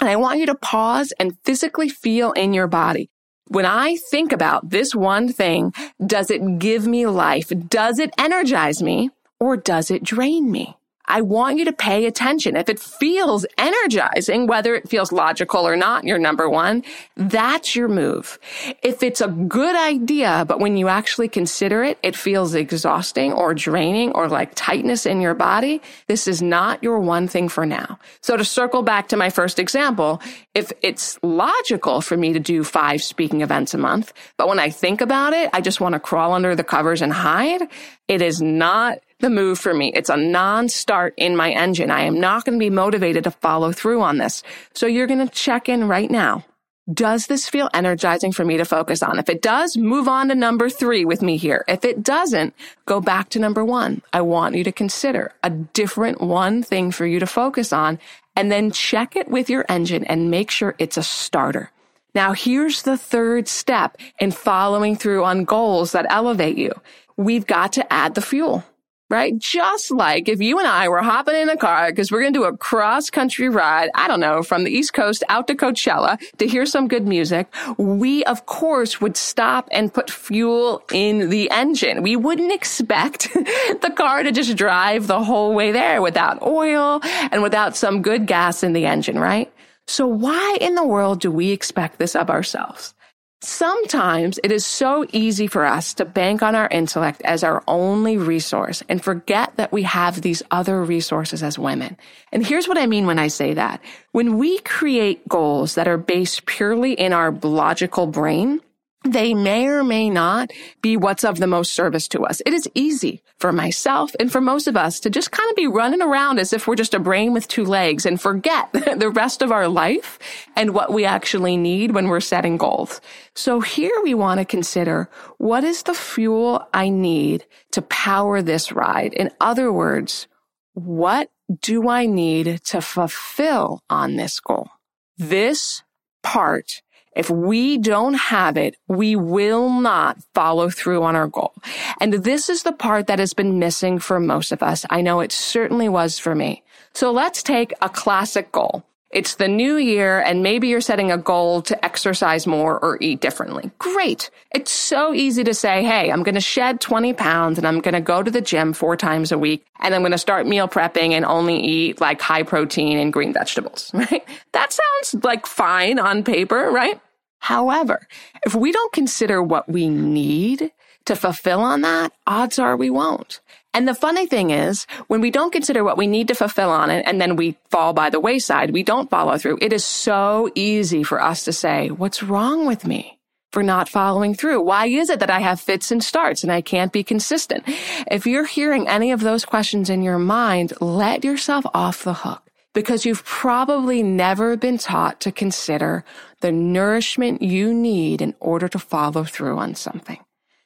And 0.00 0.08
I 0.08 0.16
want 0.16 0.38
you 0.38 0.46
to 0.46 0.54
pause 0.54 1.12
and 1.18 1.36
physically 1.44 1.88
feel 1.88 2.32
in 2.32 2.52
your 2.52 2.66
body. 2.66 3.10
When 3.48 3.64
I 3.64 3.96
think 3.96 4.32
about 4.32 4.68
this 4.68 4.94
one 4.94 5.32
thing, 5.32 5.72
does 6.04 6.30
it 6.30 6.58
give 6.58 6.86
me 6.86 7.06
life? 7.06 7.50
Does 7.68 7.98
it 7.98 8.12
energize 8.18 8.82
me 8.82 9.10
or 9.40 9.56
does 9.56 9.90
it 9.90 10.02
drain 10.02 10.50
me? 10.50 10.76
I 11.08 11.22
want 11.22 11.58
you 11.58 11.64
to 11.64 11.72
pay 11.72 12.04
attention. 12.04 12.54
If 12.54 12.68
it 12.68 12.78
feels 12.78 13.46
energizing, 13.56 14.46
whether 14.46 14.74
it 14.74 14.88
feels 14.88 15.10
logical 15.10 15.66
or 15.66 15.74
not, 15.74 16.04
your 16.04 16.18
number 16.18 16.48
one, 16.48 16.84
that's 17.16 17.74
your 17.74 17.88
move. 17.88 18.38
If 18.82 19.02
it's 19.02 19.22
a 19.22 19.28
good 19.28 19.74
idea, 19.74 20.44
but 20.46 20.60
when 20.60 20.76
you 20.76 20.88
actually 20.88 21.28
consider 21.28 21.82
it, 21.82 21.98
it 22.02 22.14
feels 22.14 22.54
exhausting 22.54 23.32
or 23.32 23.54
draining 23.54 24.12
or 24.12 24.28
like 24.28 24.52
tightness 24.54 25.06
in 25.06 25.22
your 25.22 25.34
body, 25.34 25.80
this 26.06 26.28
is 26.28 26.42
not 26.42 26.82
your 26.82 27.00
one 27.00 27.26
thing 27.26 27.48
for 27.48 27.64
now. 27.64 27.98
So 28.20 28.36
to 28.36 28.44
circle 28.44 28.82
back 28.82 29.08
to 29.08 29.16
my 29.16 29.30
first 29.30 29.58
example, 29.58 30.20
if 30.54 30.72
it's 30.82 31.18
logical 31.22 32.02
for 32.02 32.16
me 32.16 32.34
to 32.34 32.40
do 32.40 32.62
five 32.64 33.02
speaking 33.02 33.40
events 33.40 33.72
a 33.72 33.78
month, 33.78 34.12
but 34.36 34.46
when 34.46 34.58
I 34.58 34.68
think 34.68 35.00
about 35.00 35.32
it, 35.32 35.48
I 35.54 35.62
just 35.62 35.80
want 35.80 35.94
to 35.94 36.00
crawl 36.00 36.34
under 36.34 36.54
the 36.54 36.64
covers 36.64 37.00
and 37.00 37.12
hide, 37.12 37.62
it 38.08 38.20
is 38.20 38.42
not 38.42 38.98
the 39.20 39.30
move 39.30 39.58
for 39.58 39.74
me. 39.74 39.92
It's 39.94 40.10
a 40.10 40.16
non-start 40.16 41.14
in 41.16 41.36
my 41.36 41.50
engine. 41.50 41.90
I 41.90 42.02
am 42.02 42.20
not 42.20 42.44
going 42.44 42.58
to 42.58 42.64
be 42.64 42.70
motivated 42.70 43.24
to 43.24 43.30
follow 43.30 43.72
through 43.72 44.02
on 44.02 44.18
this. 44.18 44.42
So 44.74 44.86
you're 44.86 45.06
going 45.06 45.26
to 45.26 45.34
check 45.34 45.68
in 45.68 45.88
right 45.88 46.10
now. 46.10 46.44
Does 46.92 47.26
this 47.26 47.48
feel 47.48 47.68
energizing 47.74 48.32
for 48.32 48.46
me 48.46 48.56
to 48.56 48.64
focus 48.64 49.02
on? 49.02 49.18
If 49.18 49.28
it 49.28 49.42
does, 49.42 49.76
move 49.76 50.08
on 50.08 50.28
to 50.28 50.34
number 50.34 50.70
three 50.70 51.04
with 51.04 51.20
me 51.20 51.36
here. 51.36 51.62
If 51.68 51.84
it 51.84 52.02
doesn't, 52.02 52.54
go 52.86 53.00
back 53.00 53.28
to 53.30 53.38
number 53.38 53.62
one. 53.62 54.00
I 54.12 54.22
want 54.22 54.54
you 54.54 54.64
to 54.64 54.72
consider 54.72 55.32
a 55.42 55.50
different 55.50 56.22
one 56.22 56.62
thing 56.62 56.90
for 56.90 57.04
you 57.04 57.18
to 57.20 57.26
focus 57.26 57.74
on 57.74 57.98
and 58.36 58.50
then 58.50 58.70
check 58.70 59.16
it 59.16 59.28
with 59.28 59.50
your 59.50 59.66
engine 59.68 60.04
and 60.04 60.30
make 60.30 60.50
sure 60.50 60.76
it's 60.78 60.96
a 60.96 61.02
starter. 61.02 61.70
Now 62.14 62.32
here's 62.32 62.82
the 62.82 62.96
third 62.96 63.48
step 63.48 63.98
in 64.18 64.30
following 64.30 64.96
through 64.96 65.24
on 65.24 65.44
goals 65.44 65.92
that 65.92 66.06
elevate 66.08 66.56
you. 66.56 66.72
We've 67.18 67.46
got 67.46 67.74
to 67.74 67.92
add 67.92 68.14
the 68.14 68.22
fuel 68.22 68.64
right? 69.10 69.36
Just 69.38 69.90
like 69.90 70.28
if 70.28 70.40
you 70.40 70.58
and 70.58 70.68
I 70.68 70.88
were 70.88 71.02
hopping 71.02 71.34
in 71.34 71.48
a 71.48 71.56
car 71.56 71.90
because 71.90 72.12
we're 72.12 72.20
going 72.20 72.32
to 72.32 72.38
do 72.38 72.44
a 72.44 72.56
cross 72.56 73.10
country 73.10 73.48
ride, 73.48 73.90
I 73.94 74.08
don't 74.08 74.20
know, 74.20 74.42
from 74.42 74.64
the 74.64 74.70
East 74.70 74.92
Coast 74.92 75.24
out 75.28 75.46
to 75.48 75.54
Coachella 75.54 76.18
to 76.38 76.46
hear 76.46 76.66
some 76.66 76.88
good 76.88 77.06
music, 77.06 77.52
we 77.78 78.24
of 78.24 78.46
course 78.46 79.00
would 79.00 79.16
stop 79.16 79.68
and 79.72 79.92
put 79.92 80.10
fuel 80.10 80.82
in 80.92 81.30
the 81.30 81.50
engine. 81.50 82.02
We 82.02 82.16
wouldn't 82.16 82.52
expect 82.52 83.32
the 83.34 83.92
car 83.96 84.22
to 84.22 84.32
just 84.32 84.56
drive 84.56 85.06
the 85.06 85.22
whole 85.22 85.54
way 85.54 85.72
there 85.72 86.02
without 86.02 86.42
oil 86.42 87.00
and 87.02 87.42
without 87.42 87.76
some 87.76 88.02
good 88.02 88.26
gas 88.26 88.62
in 88.62 88.72
the 88.72 88.86
engine, 88.86 89.18
right? 89.18 89.52
So 89.86 90.06
why 90.06 90.58
in 90.60 90.74
the 90.74 90.84
world 90.84 91.20
do 91.20 91.30
we 91.30 91.50
expect 91.50 91.98
this 91.98 92.14
of 92.14 92.28
ourselves? 92.28 92.94
Sometimes 93.40 94.40
it 94.42 94.50
is 94.50 94.66
so 94.66 95.06
easy 95.12 95.46
for 95.46 95.64
us 95.64 95.94
to 95.94 96.04
bank 96.04 96.42
on 96.42 96.56
our 96.56 96.66
intellect 96.70 97.22
as 97.22 97.44
our 97.44 97.62
only 97.68 98.16
resource 98.16 98.82
and 98.88 99.02
forget 99.02 99.54
that 99.56 99.70
we 99.70 99.84
have 99.84 100.20
these 100.20 100.42
other 100.50 100.82
resources 100.82 101.40
as 101.40 101.56
women. 101.56 101.96
And 102.32 102.44
here's 102.44 102.66
what 102.66 102.78
I 102.78 102.86
mean 102.86 103.06
when 103.06 103.20
I 103.20 103.28
say 103.28 103.54
that. 103.54 103.80
When 104.10 104.38
we 104.38 104.58
create 104.60 105.28
goals 105.28 105.76
that 105.76 105.86
are 105.86 105.98
based 105.98 106.46
purely 106.46 106.94
in 106.94 107.12
our 107.12 107.30
logical 107.30 108.08
brain, 108.08 108.60
they 109.04 109.32
may 109.32 109.66
or 109.66 109.84
may 109.84 110.10
not 110.10 110.50
be 110.82 110.96
what's 110.96 111.24
of 111.24 111.38
the 111.38 111.46
most 111.46 111.72
service 111.72 112.08
to 112.08 112.22
us. 112.22 112.42
It 112.44 112.52
is 112.52 112.68
easy 112.74 113.22
for 113.38 113.52
myself 113.52 114.14
and 114.18 114.30
for 114.30 114.40
most 114.40 114.66
of 114.66 114.76
us 114.76 114.98
to 115.00 115.10
just 115.10 115.30
kind 115.30 115.48
of 115.48 115.56
be 115.56 115.68
running 115.68 116.02
around 116.02 116.38
as 116.38 116.52
if 116.52 116.66
we're 116.66 116.74
just 116.74 116.94
a 116.94 116.98
brain 116.98 117.32
with 117.32 117.46
two 117.46 117.64
legs 117.64 118.04
and 118.04 118.20
forget 118.20 118.70
the 118.72 119.10
rest 119.10 119.40
of 119.40 119.52
our 119.52 119.68
life 119.68 120.18
and 120.56 120.74
what 120.74 120.92
we 120.92 121.04
actually 121.04 121.56
need 121.56 121.92
when 121.92 122.08
we're 122.08 122.20
setting 122.20 122.56
goals. 122.56 123.00
So 123.34 123.60
here 123.60 123.94
we 124.02 124.14
want 124.14 124.40
to 124.40 124.44
consider 124.44 125.08
what 125.38 125.62
is 125.62 125.84
the 125.84 125.94
fuel 125.94 126.66
I 126.74 126.88
need 126.88 127.46
to 127.72 127.82
power 127.82 128.42
this 128.42 128.72
ride? 128.72 129.14
In 129.14 129.30
other 129.40 129.72
words, 129.72 130.26
what 130.74 131.30
do 131.60 131.88
I 131.88 132.06
need 132.06 132.62
to 132.66 132.80
fulfill 132.80 133.82
on 133.88 134.16
this 134.16 134.40
goal? 134.40 134.68
This 135.16 135.82
part 136.22 136.82
if 137.18 137.28
we 137.28 137.78
don't 137.78 138.14
have 138.14 138.56
it, 138.56 138.76
we 138.86 139.16
will 139.16 139.68
not 139.68 140.18
follow 140.34 140.70
through 140.70 141.02
on 141.02 141.16
our 141.16 141.26
goal. 141.26 141.52
And 142.00 142.12
this 142.12 142.48
is 142.48 142.62
the 142.62 142.72
part 142.72 143.08
that 143.08 143.18
has 143.18 143.34
been 143.34 143.58
missing 143.58 143.98
for 143.98 144.20
most 144.20 144.52
of 144.52 144.62
us. 144.62 144.86
I 144.88 145.00
know 145.00 145.18
it 145.18 145.32
certainly 145.32 145.88
was 145.88 146.20
for 146.20 146.36
me. 146.36 146.62
So 146.94 147.10
let's 147.10 147.42
take 147.42 147.74
a 147.82 147.88
classic 147.88 148.52
goal. 148.52 148.84
It's 149.10 149.34
the 149.36 149.48
new 149.48 149.76
year 149.76 150.20
and 150.20 150.42
maybe 150.42 150.68
you're 150.68 150.80
setting 150.80 151.10
a 151.10 151.18
goal 151.18 151.62
to 151.62 151.84
exercise 151.84 152.46
more 152.46 152.78
or 152.78 152.98
eat 153.00 153.20
differently. 153.20 153.70
Great. 153.78 154.30
It's 154.52 154.70
so 154.70 155.12
easy 155.12 155.42
to 155.44 155.54
say, 155.54 155.82
Hey, 155.82 156.12
I'm 156.12 156.22
going 156.22 156.34
to 156.34 156.42
shed 156.42 156.80
20 156.80 157.14
pounds 157.14 157.58
and 157.58 157.66
I'm 157.66 157.80
going 157.80 157.94
to 157.94 158.00
go 158.00 158.22
to 158.22 158.30
the 158.30 158.42
gym 158.42 158.74
four 158.74 158.96
times 158.96 159.32
a 159.32 159.38
week 159.38 159.64
and 159.80 159.94
I'm 159.94 160.02
going 160.02 160.12
to 160.12 160.18
start 160.18 160.46
meal 160.46 160.68
prepping 160.68 161.12
and 161.12 161.24
only 161.24 161.58
eat 161.58 162.00
like 162.00 162.20
high 162.20 162.42
protein 162.44 162.98
and 162.98 163.12
green 163.12 163.32
vegetables, 163.32 163.90
right? 163.94 164.24
That 164.52 164.72
sounds 164.72 165.24
like 165.24 165.46
fine 165.46 165.98
on 165.98 166.22
paper, 166.22 166.70
right? 166.70 167.00
However, 167.38 168.06
if 168.44 168.54
we 168.54 168.72
don't 168.72 168.92
consider 168.92 169.42
what 169.42 169.68
we 169.68 169.88
need 169.88 170.72
to 171.06 171.16
fulfill 171.16 171.60
on 171.60 171.80
that, 171.82 172.12
odds 172.26 172.58
are 172.58 172.76
we 172.76 172.90
won't. 172.90 173.40
And 173.74 173.86
the 173.86 173.94
funny 173.94 174.26
thing 174.26 174.50
is, 174.50 174.86
when 175.06 175.20
we 175.20 175.30
don't 175.30 175.52
consider 175.52 175.84
what 175.84 175.96
we 175.96 176.06
need 176.06 176.28
to 176.28 176.34
fulfill 176.34 176.70
on 176.70 176.90
it 176.90 177.04
and 177.06 177.20
then 177.20 177.36
we 177.36 177.56
fall 177.70 177.92
by 177.92 178.10
the 178.10 178.20
wayside, 178.20 178.70
we 178.70 178.82
don't 178.82 179.10
follow 179.10 179.38
through. 179.38 179.58
It 179.60 179.72
is 179.72 179.84
so 179.84 180.50
easy 180.54 181.02
for 181.02 181.22
us 181.22 181.44
to 181.44 181.52
say, 181.52 181.88
what's 181.88 182.22
wrong 182.22 182.66
with 182.66 182.86
me 182.86 183.18
for 183.52 183.62
not 183.62 183.88
following 183.88 184.34
through? 184.34 184.60
Why 184.62 184.86
is 184.86 185.10
it 185.10 185.20
that 185.20 185.30
I 185.30 185.40
have 185.40 185.60
fits 185.60 185.90
and 185.90 186.02
starts 186.02 186.42
and 186.42 186.52
I 186.52 186.60
can't 186.60 186.92
be 186.92 187.04
consistent? 187.04 187.64
If 188.10 188.26
you're 188.26 188.46
hearing 188.46 188.88
any 188.88 189.12
of 189.12 189.20
those 189.20 189.44
questions 189.44 189.90
in 189.90 190.02
your 190.02 190.18
mind, 190.18 190.72
let 190.80 191.24
yourself 191.24 191.64
off 191.72 192.04
the 192.04 192.14
hook 192.14 192.47
because 192.74 193.04
you've 193.04 193.24
probably 193.24 194.02
never 194.02 194.56
been 194.56 194.78
taught 194.78 195.20
to 195.20 195.32
consider 195.32 196.04
the 196.40 196.52
nourishment 196.52 197.42
you 197.42 197.74
need 197.74 198.22
in 198.22 198.34
order 198.40 198.68
to 198.68 198.78
follow 198.78 199.24
through 199.24 199.58
on 199.58 199.74
something. 199.74 200.18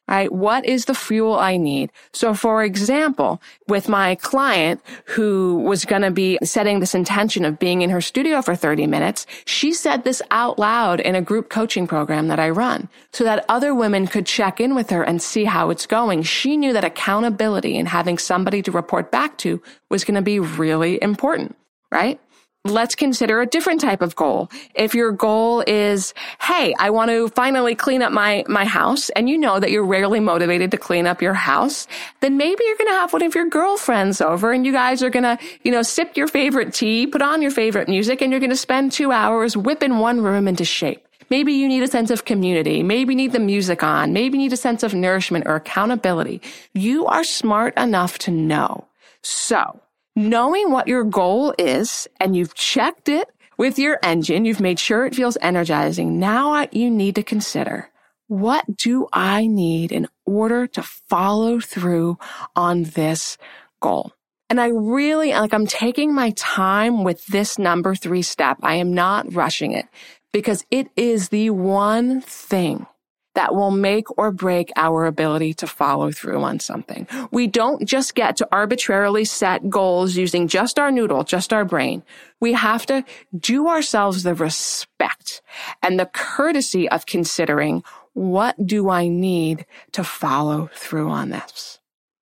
Right? 0.09 0.31
What 0.31 0.67
is 0.67 0.87
the 0.87 0.95
fuel 0.95 1.38
I 1.38 1.57
need? 1.57 1.91
So 2.12 2.35
for 2.35 2.65
example, 2.65 3.41
with 3.69 3.88
my 3.88 4.17
client 4.17 4.83
who 5.07 5.62
was 5.65 5.87
going 5.87 6.03
to 6.03 6.11
be 6.11 6.38
setting 6.43 6.81
this 6.81 6.95
intention 6.95 7.47
of 7.47 7.59
being 7.59 7.81
in 7.81 7.88
her 7.88 8.01
studio 8.03 8.43
for 8.43 8.55
30 8.55 8.88
minutes, 8.88 9.27
she 9.47 9.73
said 9.73 10.03
this 10.05 10.21
out 10.31 10.59
loud 10.59 11.01
in 11.01 11.15
a 11.15 11.23
group 11.23 11.49
coaching 11.49 11.87
program 11.87 12.29
that 12.29 12.41
I 12.41 12.51
run 12.51 12.91
so 13.12 13.25
that 13.25 13.45
other 13.49 13.75
women 13.75 14.07
could 14.07 14.27
check 14.27 14.61
in 14.61 14.75
with 14.75 14.91
her 14.91 15.03
and 15.03 15.23
see 15.23 15.45
how 15.45 15.71
it's 15.71 15.87
going. 15.87 16.25
She 16.25 16.59
knew 16.59 16.75
that 16.75 16.85
accountability 16.85 17.79
and 17.79 17.88
having 17.88 18.19
somebody 18.19 18.61
to 18.62 18.73
report 18.73 19.12
back 19.12 19.38
to 19.38 19.62
was 19.88 20.05
going 20.05 20.17
to 20.17 20.21
be 20.21 20.41
really 20.41 21.01
important 21.01 21.57
right? 21.92 22.18
Let's 22.64 22.94
consider 22.94 23.40
a 23.40 23.46
different 23.46 23.81
type 23.81 24.02
of 24.02 24.14
goal. 24.14 24.48
If 24.76 24.94
your 24.94 25.11
goal 25.11 25.64
is, 25.66 26.14
hey, 26.40 26.72
I 26.78 26.90
want 26.90 27.11
to 27.11 27.28
finally 27.31 27.74
clean 27.74 28.02
up 28.02 28.12
my, 28.12 28.44
my 28.46 28.64
house 28.64 29.11
and 29.11 29.28
you 29.28 29.37
know 29.37 29.59
that 29.59 29.72
you're 29.72 29.85
rarely 29.85 30.20
motivated 30.20 30.70
to 30.70 30.76
clean 30.76 31.09
up 31.09 31.20
your 31.20 31.35
house, 31.35 31.88
then 32.20 32.37
maybe 32.37 32.62
you're 32.64 32.76
going 32.76 32.90
to 32.90 33.00
have 33.00 33.12
one 33.12 33.24
of 33.24 33.35
your 33.35 33.48
girlfriends 33.48 34.20
over 34.20 34.52
and 34.52 34.64
you 34.64 34.70
guys 34.70 35.02
are 35.02 35.11
going 35.11 35.24
to, 35.24 35.38
you 35.64 35.72
know, 35.72 35.83
sip 35.83 36.16
your 36.16 36.28
favorite 36.28 36.72
tea, 36.72 37.05
put 37.05 37.20
on 37.20 37.42
your 37.42 37.50
favorite 37.50 37.88
music 37.88 38.22
and 38.22 38.31
you're 38.31 38.40
going 38.40 38.50
to 38.50 38.57
spend 38.57 38.92
two 38.92 39.11
hours 39.11 39.57
whipping 39.57 39.98
one 39.98 40.20
room 40.20 40.46
into 40.46 40.64
shape. 40.64 41.05
Maybe 41.31 41.55
you 41.55 41.66
need 41.66 41.83
a 41.83 41.88
sense 41.88 42.12
of 42.12 42.26
community. 42.26 42.85
Maybe 42.85 43.16
need 43.16 43.33
the 43.33 43.40
music 43.40 43.83
on. 43.83 44.12
Maybe 44.12 44.38
need 44.38 44.52
a 44.52 44.57
sense 44.57 44.85
of 44.85 44.94
nourishment 44.94 45.48
or 45.48 45.57
accountability. 45.57 46.42
You 46.74 47.07
are 47.07 47.24
smart 47.24 47.76
enough 47.76 48.18
to 48.18 48.31
know. 48.31 48.87
So 49.22 49.81
knowing 50.14 50.70
what 50.70 50.88
your 50.88 51.05
goal 51.05 51.55
is 51.59 52.09
and 52.20 52.37
you've 52.37 52.55
checked 52.55 53.09
it 53.09 53.29
with 53.57 53.79
your 53.79 53.98
engine, 54.03 54.44
you've 54.44 54.61
made 54.61 54.79
sure 54.79 55.07
it 55.07 55.14
feels 55.14 55.38
energizing. 55.40 56.18
Now 56.18 56.66
you 56.72 56.90
need 56.90 57.14
to 57.16 57.22
consider 57.22 57.90
what 58.29 58.77
do 58.77 59.09
I 59.12 59.46
need 59.46 59.92
in 59.92 60.09
order 60.25 60.66
to 60.66 60.83
follow 60.83 61.61
through 61.61 62.18
on 62.57 62.85
this 62.85 63.37
goal? 63.81 64.12
And 64.48 64.61
I 64.61 64.68
really 64.68 65.33
like, 65.33 65.53
I'm 65.53 65.66
taking 65.66 66.14
my 66.14 66.31
time 66.31 67.05
with 67.05 67.27
this 67.27 67.59
number 67.59 67.94
three 67.94 68.22
step. 68.22 68.59
I 68.62 68.77
am 68.77 68.94
not 68.94 69.35
rushing 69.35 69.72
it 69.72 69.87
because 70.33 70.64
it 70.70 70.88
is 70.96 71.29
the 71.29 71.51
one 71.51 72.20
thing 72.22 72.87
that 73.35 73.55
will 73.55 73.71
make 73.71 74.18
or 74.18 74.31
break 74.31 74.71
our 74.77 75.07
ability 75.07 75.55
to 75.55 75.66
follow 75.66 76.11
through 76.11 76.42
on 76.42 76.61
something. 76.61 77.07
We 77.31 77.47
don't 77.47 77.87
just 77.87 78.14
get 78.14 78.37
to 78.37 78.49
arbitrarily 78.53 79.25
set 79.25 79.71
goals 79.71 80.16
using 80.16 80.49
just 80.49 80.79
our 80.79 80.90
noodle, 80.90 81.25
just 81.25 81.53
our 81.53 81.64
brain. 81.64 82.03
We 82.40 82.53
have 82.53 82.87
to 82.87 83.05
do 83.38 83.68
ourselves 83.68 84.23
the 84.23 84.35
respect 84.35 85.42
and 85.83 85.99
the 85.99 86.11
courtesy 86.12 86.88
of 86.88 87.07
considering 87.07 87.83
what 88.14 88.55
do 88.64 88.90
I 88.90 89.09
need 89.09 89.64
to 89.92 90.05
follow 90.05 90.68
through 90.75 91.09
on 91.09 91.31
this? 91.31 91.79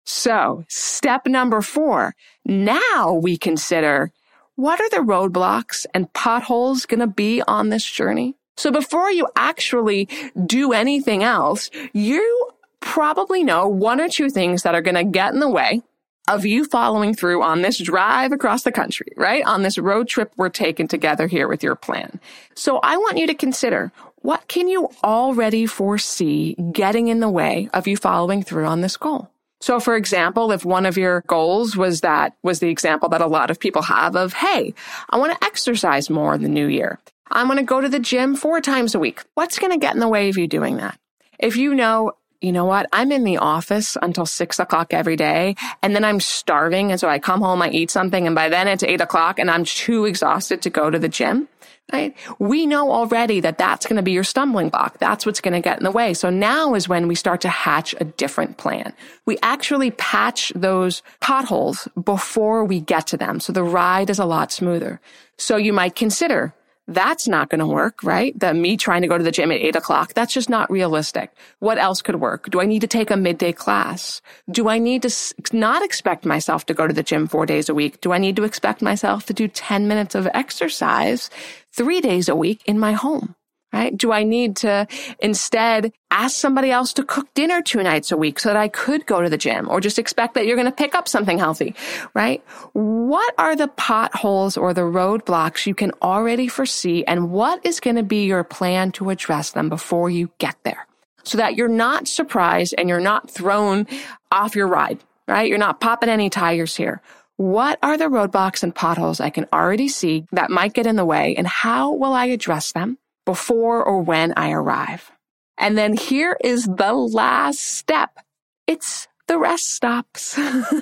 So 0.06 0.66
step 0.68 1.26
number 1.26 1.62
four. 1.62 2.16
Now 2.46 3.14
we 3.22 3.38
consider 3.38 4.12
what 4.56 4.82
are 4.82 4.90
the 4.90 4.98
roadblocks 4.98 5.86
and 5.94 6.12
potholes 6.14 6.86
going 6.86 7.00
to 7.00 7.08
be 7.08 7.42
on 7.48 7.70
this 7.70 7.86
journey? 7.86 8.36
So 8.60 8.72
before 8.72 9.10
you 9.10 9.26
actually 9.38 10.10
do 10.46 10.74
anything 10.74 11.24
else, 11.24 11.70
you 11.94 12.50
probably 12.82 13.42
know 13.42 13.70
one 13.70 14.02
or 14.02 14.10
two 14.10 14.30
things 14.30 14.64
that 14.64 14.76
are 14.76 14.82
going 14.82 14.96
to 14.96 15.06
get 15.06 15.34
in 15.34 15.40
the 15.40 15.50
way 15.50 15.82
of 16.28 16.46
you 16.46 16.66
following 16.66 17.14
through 17.14 17.42
on 17.42 17.62
this 17.62 17.78
drive 17.78 18.34
across 18.34 18.64
the 18.64 18.72
country, 18.74 19.14
right? 19.16 19.46
On 19.46 19.64
this 19.64 19.78
road 19.78 20.10
trip 20.10 20.34
we're 20.36 20.50
taking 20.50 20.90
together 20.90 21.26
here 21.26 21.48
with 21.48 21.64
your 21.64 21.76
plan. 21.76 22.20
So 22.54 22.80
I 22.84 22.98
want 22.98 23.18
you 23.18 23.28
to 23.28 23.34
consider 23.34 23.94
what 24.18 24.50
can 24.50 24.68
you 24.68 24.90
already 25.06 25.66
foresee 25.66 26.56
getting 26.74 27.08
in 27.08 27.22
the 27.22 27.30
way 27.30 27.70
of 27.74 27.88
you 27.88 27.96
following 27.96 28.44
through 28.44 28.66
on 28.66 28.82
this 28.82 28.98
goal? 28.98 29.32
So 29.62 29.80
for 29.80 29.96
example, 29.96 30.52
if 30.52 30.66
one 30.66 30.86
of 30.86 30.98
your 30.98 31.24
goals 31.28 31.78
was 31.78 32.02
that 32.02 32.36
was 32.44 32.60
the 32.60 32.70
example 32.70 33.08
that 33.10 33.22
a 33.22 33.28
lot 33.28 33.50
of 33.52 33.60
people 33.60 33.84
have 33.84 34.18
of, 34.18 34.34
Hey, 34.34 34.74
I 35.10 35.18
want 35.18 35.32
to 35.32 35.48
exercise 35.48 36.10
more 36.10 36.36
in 36.36 36.44
the 36.44 36.50
new 36.50 36.68
year. 36.68 37.00
I'm 37.32 37.48
going 37.48 37.58
to 37.58 37.64
go 37.64 37.82
to 37.82 37.90
the 37.90 38.00
gym 38.00 38.36
four 38.36 38.62
times 38.62 38.96
a 38.96 39.00
week. 39.00 39.24
What's 39.36 39.60
going 39.60 39.72
to 39.72 39.78
get 39.78 39.94
in 39.94 40.00
the 40.00 40.08
way 40.08 40.30
of 40.30 40.38
you 40.38 40.48
doing 40.48 40.78
that? 40.78 41.00
If 41.38 41.56
you 41.56 41.74
know, 41.74 42.14
you 42.42 42.52
know 42.52 42.66
what? 42.66 42.88
I'm 42.94 43.12
in 43.12 43.24
the 43.24 43.38
office 43.38 43.98
until 44.02 44.26
six 44.26 44.60
o'clock 44.60 44.94
every 44.94 45.16
day 45.16 45.56
and 45.82 45.96
then 45.96 46.06
I'm 46.06 46.20
starving. 46.20 46.92
And 46.92 47.00
so 47.00 47.08
I 47.10 47.20
come 47.20 47.42
home, 47.42 47.62
I 47.62 47.70
eat 47.70 47.92
something 47.92 48.26
and 48.26 48.36
by 48.36 48.50
then 48.50 48.68
it's 48.68 48.84
eight 48.84 49.02
o'clock 49.02 49.40
and 49.40 49.52
I'm 49.52 49.66
too 49.66 50.06
exhausted 50.06 50.62
to 50.64 50.70
go 50.70 50.90
to 50.90 51.00
the 51.00 51.10
gym. 51.10 51.48
Right? 51.92 52.16
We 52.38 52.68
know 52.68 52.92
already 52.92 53.40
that 53.40 53.58
that's 53.58 53.88
going 53.88 53.96
to 53.96 54.04
be 54.04 54.12
your 54.12 54.24
stumbling 54.24 54.70
block. 54.70 55.00
That's 55.00 55.26
what's 55.26 55.42
going 55.42 55.56
to 55.56 55.60
get 55.60 55.80
in 55.80 55.84
the 55.84 55.90
way. 55.90 56.14
So 56.14 56.30
now 56.30 56.76
is 56.76 56.88
when 56.88 57.08
we 57.08 57.16
start 57.16 57.42
to 57.42 57.50
hatch 57.50 57.96
a 58.00 58.04
different 58.06 58.58
plan. 58.58 58.94
We 59.26 59.40
actually 59.42 59.90
patch 59.90 60.54
those 60.56 61.02
potholes 61.20 61.88
before 62.02 62.64
we 62.64 62.80
get 62.80 63.08
to 63.08 63.18
them. 63.18 63.40
So 63.40 63.54
the 63.54 63.64
ride 63.64 64.12
is 64.12 64.20
a 64.20 64.26
lot 64.26 64.52
smoother. 64.52 65.02
So 65.38 65.58
you 65.58 65.74
might 65.74 65.96
consider 65.96 66.54
that's 66.90 67.28
not 67.28 67.50
going 67.50 67.60
to 67.60 67.68
work, 67.68 68.04
right? 68.04 68.38
The 68.38 68.54
me 68.54 68.76
trying 68.76 69.04
to 69.04 69.08
go 69.08 69.18
to 69.18 69.24
the 69.24 69.32
gym 69.32 69.52
at 69.52 69.62
eight 69.62 69.76
o'clock, 69.76 70.14
that's 70.14 70.34
just 70.34 70.50
not 70.50 70.72
realistic. 70.72 71.32
What 71.60 71.78
else 71.78 72.02
could 72.02 72.16
work? 72.16 72.50
Do 72.50 72.60
I 72.60 72.66
need 72.66 72.82
to 72.82 72.88
take 72.88 73.12
a 73.12 73.18
midday 73.18 73.54
class? 73.54 74.22
Do 74.50 74.70
I 74.70 74.80
need 74.80 75.04
to 75.04 75.34
not 75.54 75.84
expect 75.84 76.26
myself 76.26 76.66
to 76.66 76.74
go 76.74 76.88
to 76.88 76.94
the 76.94 77.04
gym 77.04 77.28
four 77.28 77.46
days 77.46 77.70
a 77.70 77.76
week? 77.76 78.02
Do 78.02 78.12
I 78.12 78.18
need 78.18 78.36
to 78.38 78.44
expect 78.44 78.82
myself 78.82 79.26
to 79.28 79.34
do 79.34 79.48
10 79.48 79.88
minutes 79.88 80.16
of 80.16 80.28
exercise 80.34 81.30
three 81.72 82.02
days 82.02 82.28
a 82.28 82.36
week 82.36 82.62
in 82.66 82.80
my 82.80 82.94
home? 82.94 83.36
Right? 83.72 83.96
Do 83.96 84.12
I 84.12 84.24
need 84.24 84.56
to 84.58 84.88
instead 85.20 85.92
ask 86.12 86.36
somebody 86.36 86.72
else 86.72 86.94
to 86.94 87.04
cook 87.04 87.32
dinner 87.34 87.62
two 87.62 87.84
nights 87.84 88.12
a 88.12 88.18
week 88.18 88.40
so 88.40 88.50
that 88.50 88.58
I 88.58 88.68
could 88.68 89.06
go 89.06 89.22
to 89.22 89.30
the 89.30 89.38
gym 89.38 89.70
or 89.70 89.80
just 89.80 90.00
expect 90.00 90.34
that 90.34 90.46
you're 90.46 90.56
going 90.56 90.66
to 90.66 90.72
pick 90.72 90.96
up 90.96 91.08
something 91.08 91.38
healthy, 91.38 91.76
right? 92.14 92.44
What 92.74 93.34
are 93.38 93.56
the 93.56 93.68
potholes 93.68 94.58
or 94.58 94.74
the 94.74 94.82
roadblocks 94.82 95.66
you 95.66 95.76
can 95.76 95.92
already 96.02 96.48
foresee 96.48 97.04
and 97.06 97.32
what 97.32 97.64
is 97.66 97.80
going 97.80 97.96
to 97.98 98.04
be 98.04 98.26
your 98.26 98.44
plan 98.44 98.92
to 98.94 99.12
address 99.12 99.52
them 99.52 99.70
before 99.70 100.10
you 100.10 100.32
get 100.40 100.56
there? 100.64 100.88
So 101.24 101.38
that 101.38 101.56
you're 101.56 101.68
not 101.68 102.08
surprised 102.08 102.74
and 102.78 102.90
you're 102.90 103.00
not 103.00 103.30
thrown 103.30 103.86
off 104.32 104.56
your 104.56 104.68
ride, 104.68 105.00
right? 105.28 105.48
You're 105.48 105.58
not 105.58 105.80
popping 105.80 106.10
any 106.10 106.30
tires 106.30 106.76
here. 106.76 107.02
What 107.38 107.78
are 107.84 107.98
the 107.98 108.06
roadblocks 108.06 108.64
and 108.64 108.74
potholes 108.74 109.22
I 109.22 109.30
can 109.30 109.46
already 109.54 109.90
see 109.90 110.26
that 110.32 110.50
might 110.50 110.74
get 110.74 110.88
in 110.88 110.96
the 110.96 111.06
way 111.06 111.36
and 111.38 111.46
how 111.46 111.94
will 111.94 112.14
I 112.14 112.26
address 112.26 112.72
them? 112.72 112.98
Before 113.30 113.84
or 113.84 114.02
when 114.02 114.34
I 114.36 114.50
arrive. 114.50 115.12
And 115.60 115.78
then 115.78 115.94
here 115.94 116.36
is 116.44 116.66
the 116.66 116.94
last 116.94 117.60
step. 117.60 118.18
It's 118.66 119.08
the 119.28 119.38
rest 119.38 119.70
stops. 119.70 120.36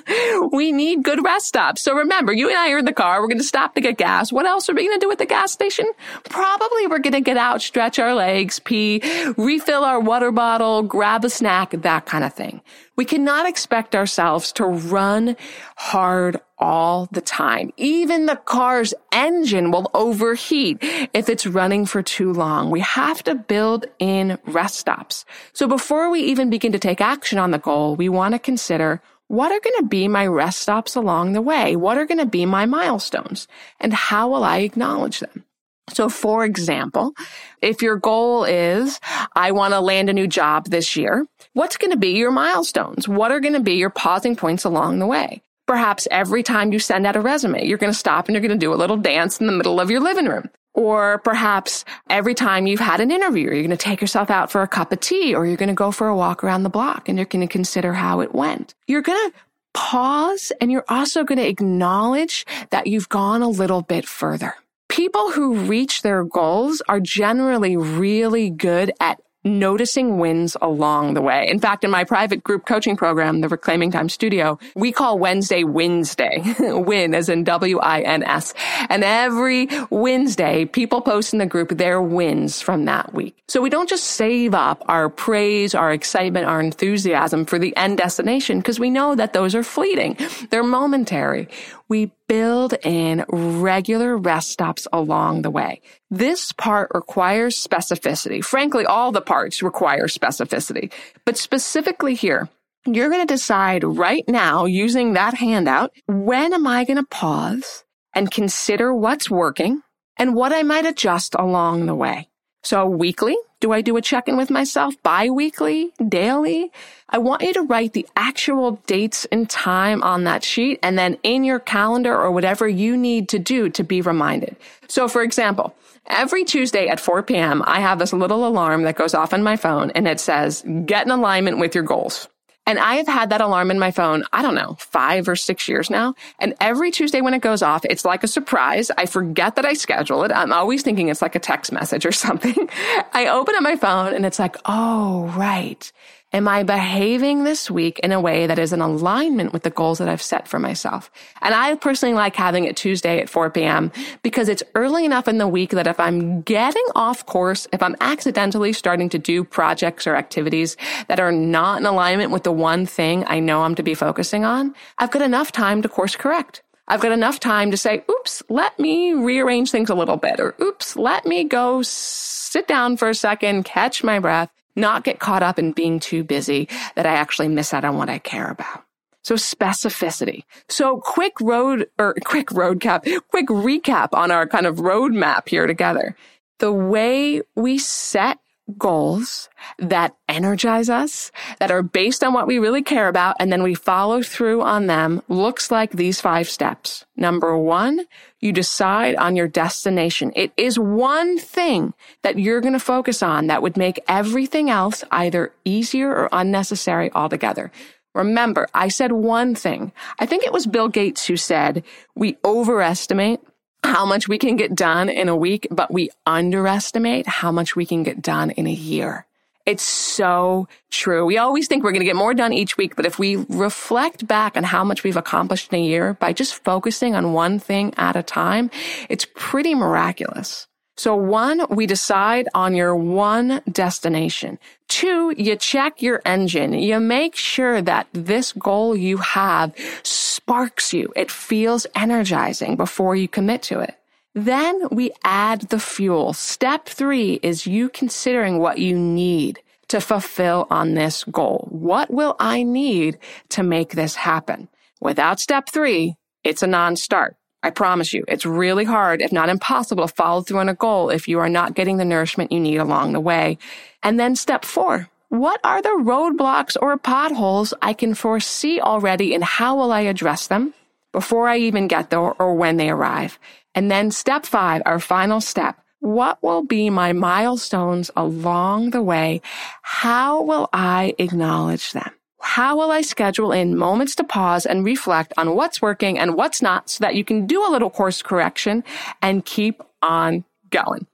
we 0.52 0.72
need 0.72 1.04
good 1.04 1.22
rest 1.22 1.44
stops. 1.44 1.82
So 1.82 1.94
remember, 1.94 2.32
you 2.32 2.48
and 2.48 2.56
I 2.56 2.70
are 2.70 2.78
in 2.78 2.86
the 2.86 2.94
car. 2.94 3.20
We're 3.20 3.28
going 3.28 3.36
to 3.36 3.44
stop 3.44 3.74
to 3.74 3.82
get 3.82 3.98
gas. 3.98 4.32
What 4.32 4.46
else 4.46 4.70
are 4.70 4.74
we 4.74 4.86
going 4.86 4.98
to 4.98 5.04
do 5.04 5.10
at 5.12 5.18
the 5.18 5.26
gas 5.26 5.52
station? 5.52 5.84
Probably 6.30 6.86
we're 6.86 7.00
going 7.00 7.12
to 7.12 7.20
get 7.20 7.36
out, 7.36 7.60
stretch 7.60 7.98
our 7.98 8.14
legs, 8.14 8.60
pee, 8.60 9.02
refill 9.36 9.84
our 9.84 10.00
water 10.00 10.32
bottle, 10.32 10.82
grab 10.82 11.26
a 11.26 11.28
snack, 11.28 11.72
that 11.72 12.06
kind 12.06 12.24
of 12.24 12.32
thing. 12.32 12.62
We 12.96 13.04
cannot 13.04 13.46
expect 13.46 13.94
ourselves 13.94 14.52
to 14.52 14.64
run 14.64 15.36
hard 15.76 16.40
all 16.58 17.08
the 17.12 17.20
time. 17.20 17.72
Even 17.76 18.26
the 18.26 18.36
car's 18.36 18.94
engine 19.12 19.70
will 19.70 19.90
overheat 19.94 20.78
if 21.12 21.28
it's 21.28 21.46
running 21.46 21.86
for 21.86 22.02
too 22.02 22.32
long. 22.32 22.70
We 22.70 22.80
have 22.80 23.22
to 23.24 23.34
build 23.34 23.86
in 23.98 24.38
rest 24.46 24.76
stops. 24.76 25.24
So 25.52 25.66
before 25.66 26.10
we 26.10 26.20
even 26.20 26.50
begin 26.50 26.72
to 26.72 26.78
take 26.78 27.00
action 27.00 27.38
on 27.38 27.50
the 27.50 27.58
goal, 27.58 27.96
we 27.96 28.08
want 28.08 28.34
to 28.34 28.38
consider 28.38 29.00
what 29.28 29.52
are 29.52 29.60
going 29.60 29.76
to 29.78 29.86
be 29.86 30.08
my 30.08 30.26
rest 30.26 30.60
stops 30.60 30.94
along 30.94 31.34
the 31.34 31.42
way? 31.42 31.76
What 31.76 31.98
are 31.98 32.06
going 32.06 32.18
to 32.18 32.26
be 32.26 32.46
my 32.46 32.64
milestones? 32.64 33.46
And 33.78 33.92
how 33.92 34.30
will 34.30 34.42
I 34.42 34.58
acknowledge 34.58 35.20
them? 35.20 35.44
So 35.92 36.08
for 36.08 36.44
example, 36.44 37.14
if 37.62 37.82
your 37.82 37.96
goal 37.96 38.44
is, 38.44 39.00
I 39.34 39.52
want 39.52 39.74
to 39.74 39.80
land 39.80 40.10
a 40.10 40.14
new 40.14 40.26
job 40.26 40.66
this 40.66 40.96
year, 40.96 41.26
what's 41.52 41.76
going 41.76 41.90
to 41.90 41.98
be 41.98 42.10
your 42.10 42.30
milestones? 42.30 43.08
What 43.08 43.30
are 43.30 43.40
going 43.40 43.54
to 43.54 43.60
be 43.60 43.74
your 43.74 43.90
pausing 43.90 44.36
points 44.36 44.64
along 44.64 44.98
the 44.98 45.06
way? 45.06 45.42
Perhaps 45.68 46.08
every 46.10 46.42
time 46.42 46.72
you 46.72 46.78
send 46.78 47.06
out 47.06 47.14
a 47.14 47.20
resume, 47.20 47.64
you're 47.64 47.78
going 47.78 47.92
to 47.92 47.98
stop 47.98 48.26
and 48.26 48.34
you're 48.34 48.40
going 48.40 48.58
to 48.58 48.66
do 48.66 48.72
a 48.72 48.74
little 48.74 48.96
dance 48.96 49.38
in 49.38 49.46
the 49.46 49.52
middle 49.52 49.80
of 49.80 49.90
your 49.90 50.00
living 50.00 50.26
room. 50.26 50.50
Or 50.74 51.18
perhaps 51.18 51.84
every 52.08 52.34
time 52.34 52.66
you've 52.66 52.80
had 52.80 53.00
an 53.00 53.10
interview, 53.10 53.44
you're 53.44 53.62
going 53.62 53.70
to 53.70 53.76
take 53.76 54.00
yourself 54.00 54.30
out 54.30 54.50
for 54.50 54.62
a 54.62 54.68
cup 54.68 54.92
of 54.92 55.00
tea 55.00 55.34
or 55.34 55.46
you're 55.46 55.56
going 55.56 55.68
to 55.68 55.74
go 55.74 55.92
for 55.92 56.08
a 56.08 56.16
walk 56.16 56.42
around 56.42 56.62
the 56.62 56.70
block 56.70 57.08
and 57.08 57.18
you're 57.18 57.26
going 57.26 57.46
to 57.46 57.52
consider 57.52 57.92
how 57.92 58.20
it 58.20 58.34
went. 58.34 58.74
You're 58.86 59.02
going 59.02 59.30
to 59.30 59.36
pause 59.74 60.50
and 60.60 60.72
you're 60.72 60.86
also 60.88 61.22
going 61.22 61.38
to 61.38 61.46
acknowledge 61.46 62.46
that 62.70 62.86
you've 62.86 63.10
gone 63.10 63.42
a 63.42 63.48
little 63.48 63.82
bit 63.82 64.08
further 64.08 64.54
people 64.88 65.30
who 65.30 65.54
reach 65.54 66.02
their 66.02 66.24
goals 66.24 66.82
are 66.88 66.98
generally 66.98 67.76
really 67.76 68.50
good 68.50 68.90
at 68.98 69.20
noticing 69.44 70.18
wins 70.18 70.56
along 70.60 71.14
the 71.14 71.22
way. 71.22 71.48
In 71.48 71.58
fact, 71.58 71.84
in 71.84 71.90
my 71.90 72.04
private 72.04 72.42
group 72.42 72.66
coaching 72.66 72.96
program, 72.96 73.40
the 73.40 73.48
Reclaiming 73.48 73.90
Time 73.90 74.08
Studio, 74.08 74.58
we 74.74 74.92
call 74.92 75.18
Wednesday 75.18 75.64
Wednesday. 75.64 76.42
Win 76.58 77.14
as 77.14 77.28
in 77.28 77.44
W-I-N-S. 77.44 78.54
And 78.88 79.04
every 79.04 79.68
Wednesday, 79.90 80.64
people 80.64 81.00
post 81.00 81.32
in 81.32 81.38
the 81.38 81.46
group 81.46 81.70
their 81.70 82.02
wins 82.02 82.60
from 82.60 82.84
that 82.86 83.14
week. 83.14 83.36
So 83.48 83.62
we 83.62 83.70
don't 83.70 83.88
just 83.88 84.04
save 84.04 84.54
up 84.54 84.84
our 84.88 85.08
praise, 85.08 85.74
our 85.74 85.92
excitement, 85.92 86.46
our 86.46 86.60
enthusiasm 86.60 87.44
for 87.46 87.58
the 87.58 87.74
end 87.76 87.98
destination 87.98 88.58
because 88.58 88.78
we 88.78 88.90
know 88.90 89.14
that 89.14 89.32
those 89.32 89.54
are 89.54 89.62
fleeting. 89.62 90.16
They're 90.50 90.62
momentary 90.62 91.48
we 91.88 92.10
build 92.28 92.74
in 92.84 93.24
regular 93.28 94.16
rest 94.16 94.50
stops 94.50 94.86
along 94.92 95.42
the 95.42 95.50
way. 95.50 95.80
This 96.10 96.52
part 96.52 96.90
requires 96.94 97.62
specificity. 97.62 98.44
Frankly, 98.44 98.84
all 98.84 99.12
the 99.12 99.20
parts 99.20 99.62
require 99.62 100.06
specificity, 100.06 100.92
but 101.24 101.36
specifically 101.36 102.14
here, 102.14 102.48
you're 102.86 103.10
going 103.10 103.26
to 103.26 103.34
decide 103.34 103.84
right 103.84 104.24
now 104.28 104.64
using 104.64 105.14
that 105.14 105.34
handout, 105.34 105.92
when 106.06 106.52
am 106.52 106.66
I 106.66 106.84
going 106.84 106.96
to 106.96 107.06
pause 107.06 107.84
and 108.14 108.30
consider 108.30 108.94
what's 108.94 109.30
working 109.30 109.82
and 110.16 110.34
what 110.34 110.52
I 110.52 110.62
might 110.62 110.86
adjust 110.86 111.34
along 111.38 111.86
the 111.86 111.94
way? 111.94 112.28
So 112.62 112.86
weekly, 112.86 113.36
do 113.60 113.72
I 113.72 113.80
do 113.80 113.96
a 113.96 114.02
check 114.02 114.28
in 114.28 114.36
with 114.36 114.50
myself 114.50 114.94
bi-weekly, 115.02 115.92
daily? 116.08 116.70
I 117.08 117.18
want 117.18 117.42
you 117.42 117.52
to 117.54 117.62
write 117.62 117.92
the 117.92 118.06
actual 118.16 118.72
dates 118.86 119.24
and 119.32 119.48
time 119.48 120.02
on 120.02 120.24
that 120.24 120.44
sheet 120.44 120.78
and 120.82 120.98
then 120.98 121.18
in 121.22 121.44
your 121.44 121.58
calendar 121.58 122.14
or 122.14 122.30
whatever 122.30 122.68
you 122.68 122.96
need 122.96 123.28
to 123.30 123.38
do 123.38 123.68
to 123.70 123.82
be 123.82 124.00
reminded. 124.00 124.56
So 124.88 125.08
for 125.08 125.22
example, 125.22 125.74
every 126.06 126.44
Tuesday 126.44 126.88
at 126.88 127.00
4 127.00 127.22
p.m., 127.22 127.62
I 127.66 127.80
have 127.80 127.98
this 127.98 128.12
little 128.12 128.46
alarm 128.46 128.82
that 128.82 128.96
goes 128.96 129.14
off 129.14 129.32
on 129.32 129.42
my 129.42 129.56
phone 129.56 129.90
and 129.92 130.06
it 130.06 130.20
says, 130.20 130.62
get 130.84 131.06
in 131.06 131.10
alignment 131.10 131.58
with 131.58 131.74
your 131.74 131.84
goals. 131.84 132.28
And 132.68 132.78
I 132.78 132.96
have 132.96 133.08
had 133.08 133.30
that 133.30 133.40
alarm 133.40 133.70
in 133.70 133.78
my 133.78 133.90
phone, 133.90 134.24
I 134.30 134.42
don't 134.42 134.54
know, 134.54 134.76
five 134.78 135.26
or 135.26 135.36
six 135.36 135.68
years 135.68 135.88
now. 135.88 136.14
And 136.38 136.52
every 136.60 136.90
Tuesday 136.90 137.22
when 137.22 137.32
it 137.32 137.40
goes 137.40 137.62
off, 137.62 137.82
it's 137.86 138.04
like 138.04 138.22
a 138.22 138.28
surprise. 138.28 138.90
I 138.98 139.06
forget 139.06 139.56
that 139.56 139.64
I 139.64 139.72
schedule 139.72 140.22
it. 140.22 140.30
I'm 140.32 140.52
always 140.52 140.82
thinking 140.82 141.08
it's 141.08 141.22
like 141.22 141.34
a 141.34 141.38
text 141.38 141.72
message 141.72 142.04
or 142.04 142.12
something. 142.26 142.68
I 143.14 143.28
open 143.28 143.54
up 143.54 143.62
my 143.62 143.76
phone 143.76 144.12
and 144.12 144.26
it's 144.26 144.38
like, 144.38 144.56
oh, 144.66 145.32
right. 145.34 145.90
Am 146.30 146.46
I 146.46 146.62
behaving 146.62 147.44
this 147.44 147.70
week 147.70 148.00
in 148.00 148.12
a 148.12 148.20
way 148.20 148.46
that 148.46 148.58
is 148.58 148.74
in 148.74 148.82
alignment 148.82 149.54
with 149.54 149.62
the 149.62 149.70
goals 149.70 149.96
that 149.96 150.10
I've 150.10 150.20
set 150.20 150.46
for 150.46 150.58
myself? 150.58 151.10
And 151.40 151.54
I 151.54 151.74
personally 151.76 152.14
like 152.14 152.36
having 152.36 152.64
it 152.64 152.76
Tuesday 152.76 153.18
at 153.18 153.30
4 153.30 153.48
p.m. 153.48 153.90
because 154.22 154.50
it's 154.50 154.62
early 154.74 155.06
enough 155.06 155.26
in 155.26 155.38
the 155.38 155.48
week 155.48 155.70
that 155.70 155.86
if 155.86 155.98
I'm 155.98 156.42
getting 156.42 156.84
off 156.94 157.24
course, 157.24 157.66
if 157.72 157.82
I'm 157.82 157.96
accidentally 158.02 158.74
starting 158.74 159.08
to 159.08 159.18
do 159.18 159.42
projects 159.42 160.06
or 160.06 160.16
activities 160.16 160.76
that 161.06 161.18
are 161.18 161.32
not 161.32 161.80
in 161.80 161.86
alignment 161.86 162.30
with 162.30 162.42
the 162.42 162.52
one 162.52 162.84
thing 162.84 163.24
I 163.26 163.40
know 163.40 163.62
I'm 163.62 163.74
to 163.76 163.82
be 163.82 163.94
focusing 163.94 164.44
on, 164.44 164.74
I've 164.98 165.10
got 165.10 165.22
enough 165.22 165.50
time 165.50 165.80
to 165.80 165.88
course 165.88 166.14
correct. 166.14 166.62
I've 166.88 167.00
got 167.00 167.12
enough 167.12 167.40
time 167.40 167.70
to 167.70 167.78
say, 167.78 168.04
oops, 168.10 168.42
let 168.50 168.78
me 168.78 169.14
rearrange 169.14 169.70
things 169.70 169.88
a 169.88 169.94
little 169.94 170.18
bit, 170.18 170.40
or 170.40 170.54
oops, 170.60 170.94
let 170.94 171.24
me 171.24 171.44
go 171.44 171.80
sit 171.82 172.68
down 172.68 172.98
for 172.98 173.08
a 173.08 173.14
second, 173.14 173.64
catch 173.64 174.04
my 174.04 174.18
breath, 174.18 174.50
not 174.78 175.04
get 175.04 175.18
caught 175.18 175.42
up 175.42 175.58
in 175.58 175.72
being 175.72 176.00
too 176.00 176.24
busy 176.24 176.68
that 176.94 177.06
I 177.06 177.14
actually 177.14 177.48
miss 177.48 177.74
out 177.74 177.84
on 177.84 177.96
what 177.96 178.08
I 178.08 178.18
care 178.18 178.50
about. 178.50 178.84
So 179.24 179.34
specificity. 179.34 180.44
So 180.68 180.98
quick 180.98 181.38
road 181.40 181.90
or 181.98 182.14
quick 182.24 182.50
road 182.52 182.80
cap, 182.80 183.04
quick 183.28 183.48
recap 183.48 184.08
on 184.12 184.30
our 184.30 184.46
kind 184.46 184.66
of 184.66 184.76
roadmap 184.76 185.48
here 185.48 185.66
together. 185.66 186.16
The 186.60 186.72
way 186.72 187.42
we 187.54 187.78
set 187.78 188.38
goals 188.76 189.48
that 189.78 190.14
energize 190.28 190.90
us, 190.90 191.30
that 191.58 191.70
are 191.70 191.82
based 191.82 192.22
on 192.22 192.32
what 192.32 192.46
we 192.46 192.58
really 192.58 192.82
care 192.82 193.08
about, 193.08 193.36
and 193.40 193.50
then 193.50 193.62
we 193.62 193.74
follow 193.74 194.22
through 194.22 194.62
on 194.62 194.86
them 194.86 195.22
looks 195.28 195.70
like 195.70 195.92
these 195.92 196.20
five 196.20 196.48
steps. 196.48 197.06
Number 197.16 197.56
one, 197.56 198.04
you 198.40 198.52
decide 198.52 199.16
on 199.16 199.36
your 199.36 199.48
destination. 199.48 200.32
It 200.36 200.52
is 200.56 200.78
one 200.78 201.38
thing 201.38 201.94
that 202.22 202.38
you're 202.38 202.60
going 202.60 202.74
to 202.74 202.80
focus 202.80 203.22
on 203.22 203.46
that 203.46 203.62
would 203.62 203.76
make 203.76 204.00
everything 204.08 204.70
else 204.70 205.02
either 205.10 205.52
easier 205.64 206.10
or 206.10 206.28
unnecessary 206.32 207.10
altogether. 207.12 207.72
Remember, 208.14 208.66
I 208.74 208.88
said 208.88 209.12
one 209.12 209.54
thing. 209.54 209.92
I 210.18 210.26
think 210.26 210.44
it 210.44 210.52
was 210.52 210.66
Bill 210.66 210.88
Gates 210.88 211.26
who 211.26 211.36
said 211.36 211.84
we 212.16 212.36
overestimate 212.44 213.40
how 213.84 214.04
much 214.04 214.28
we 214.28 214.38
can 214.38 214.56
get 214.56 214.74
done 214.74 215.08
in 215.08 215.28
a 215.28 215.36
week, 215.36 215.66
but 215.70 215.92
we 215.92 216.10
underestimate 216.26 217.26
how 217.26 217.52
much 217.52 217.76
we 217.76 217.86
can 217.86 218.02
get 218.02 218.20
done 218.22 218.50
in 218.50 218.66
a 218.66 218.72
year. 218.72 219.26
It's 219.66 219.82
so 219.82 220.66
true. 220.90 221.26
We 221.26 221.36
always 221.36 221.68
think 221.68 221.84
we're 221.84 221.92
going 221.92 222.00
to 222.00 222.06
get 222.06 222.16
more 222.16 222.32
done 222.32 222.54
each 222.54 222.78
week, 222.78 222.96
but 222.96 223.04
if 223.04 223.18
we 223.18 223.36
reflect 223.36 224.26
back 224.26 224.56
on 224.56 224.64
how 224.64 224.82
much 224.82 225.04
we've 225.04 225.16
accomplished 225.16 225.72
in 225.72 225.78
a 225.78 225.82
year 225.82 226.14
by 226.14 226.32
just 226.32 226.64
focusing 226.64 227.14
on 227.14 227.34
one 227.34 227.58
thing 227.58 227.92
at 227.98 228.16
a 228.16 228.22
time, 228.22 228.70
it's 229.10 229.26
pretty 229.34 229.74
miraculous. 229.74 230.66
So 230.98 231.14
one, 231.14 231.64
we 231.70 231.86
decide 231.86 232.48
on 232.54 232.74
your 232.74 232.96
one 232.96 233.62
destination. 233.70 234.58
Two, 234.88 235.32
you 235.38 235.54
check 235.54 236.02
your 236.02 236.20
engine. 236.24 236.72
You 236.72 236.98
make 236.98 237.36
sure 237.36 237.80
that 237.80 238.08
this 238.12 238.52
goal 238.52 238.96
you 238.96 239.18
have 239.18 239.72
sparks 240.02 240.92
you. 240.92 241.12
It 241.14 241.30
feels 241.30 241.86
energizing 241.94 242.74
before 242.74 243.14
you 243.14 243.28
commit 243.28 243.62
to 243.70 243.78
it. 243.78 243.94
Then 244.34 244.88
we 244.90 245.12
add 245.22 245.68
the 245.68 245.78
fuel. 245.78 246.32
Step 246.32 246.86
three 246.86 247.38
is 247.44 247.64
you 247.64 247.90
considering 247.90 248.58
what 248.58 248.78
you 248.78 248.98
need 248.98 249.60
to 249.88 250.00
fulfill 250.00 250.66
on 250.68 250.94
this 250.94 251.22
goal. 251.22 251.68
What 251.70 252.10
will 252.10 252.34
I 252.40 252.64
need 252.64 253.18
to 253.50 253.62
make 253.62 253.92
this 253.92 254.16
happen? 254.16 254.68
Without 255.00 255.38
step 255.38 255.68
three, 255.68 256.16
it's 256.42 256.64
a 256.64 256.66
non-start. 256.66 257.36
I 257.62 257.70
promise 257.70 258.12
you, 258.12 258.24
it's 258.28 258.46
really 258.46 258.84
hard, 258.84 259.20
if 259.20 259.32
not 259.32 259.48
impossible, 259.48 260.06
to 260.06 260.14
follow 260.14 260.42
through 260.42 260.60
on 260.60 260.68
a 260.68 260.74
goal 260.74 261.10
if 261.10 261.26
you 261.26 261.40
are 261.40 261.48
not 261.48 261.74
getting 261.74 261.96
the 261.96 262.04
nourishment 262.04 262.52
you 262.52 262.60
need 262.60 262.76
along 262.76 263.12
the 263.12 263.20
way. 263.20 263.58
And 264.02 264.18
then 264.18 264.36
step 264.36 264.64
four. 264.64 265.08
What 265.28 265.60
are 265.64 265.82
the 265.82 266.00
roadblocks 266.00 266.76
or 266.80 266.96
potholes 266.96 267.74
I 267.82 267.92
can 267.92 268.14
foresee 268.14 268.80
already 268.80 269.34
and 269.34 269.44
how 269.44 269.76
will 269.76 269.92
I 269.92 270.02
address 270.02 270.46
them 270.46 270.72
before 271.12 271.48
I 271.48 271.58
even 271.58 271.88
get 271.88 272.10
there 272.10 272.20
or 272.20 272.54
when 272.54 272.76
they 272.76 272.88
arrive? 272.88 273.38
And 273.74 273.90
then 273.90 274.10
step 274.10 274.46
five, 274.46 274.80
our 274.86 275.00
final 275.00 275.40
step. 275.40 275.78
What 276.00 276.42
will 276.42 276.62
be 276.62 276.90
my 276.90 277.12
milestones 277.12 278.10
along 278.16 278.90
the 278.90 279.02
way? 279.02 279.42
How 279.82 280.42
will 280.42 280.68
I 280.72 281.14
acknowledge 281.18 281.92
them? 281.92 282.10
How 282.40 282.76
will 282.76 282.90
I 282.90 283.02
schedule 283.02 283.52
in 283.52 283.76
moments 283.76 284.14
to 284.16 284.24
pause 284.24 284.64
and 284.64 284.84
reflect 284.84 285.32
on 285.36 285.54
what's 285.54 285.82
working 285.82 286.18
and 286.18 286.34
what's 286.34 286.62
not 286.62 286.88
so 286.88 287.02
that 287.04 287.14
you 287.14 287.24
can 287.24 287.46
do 287.46 287.66
a 287.66 287.70
little 287.70 287.90
course 287.90 288.22
correction 288.22 288.84
and 289.22 289.44
keep 289.44 289.82
on 290.02 290.44
going? 290.70 291.06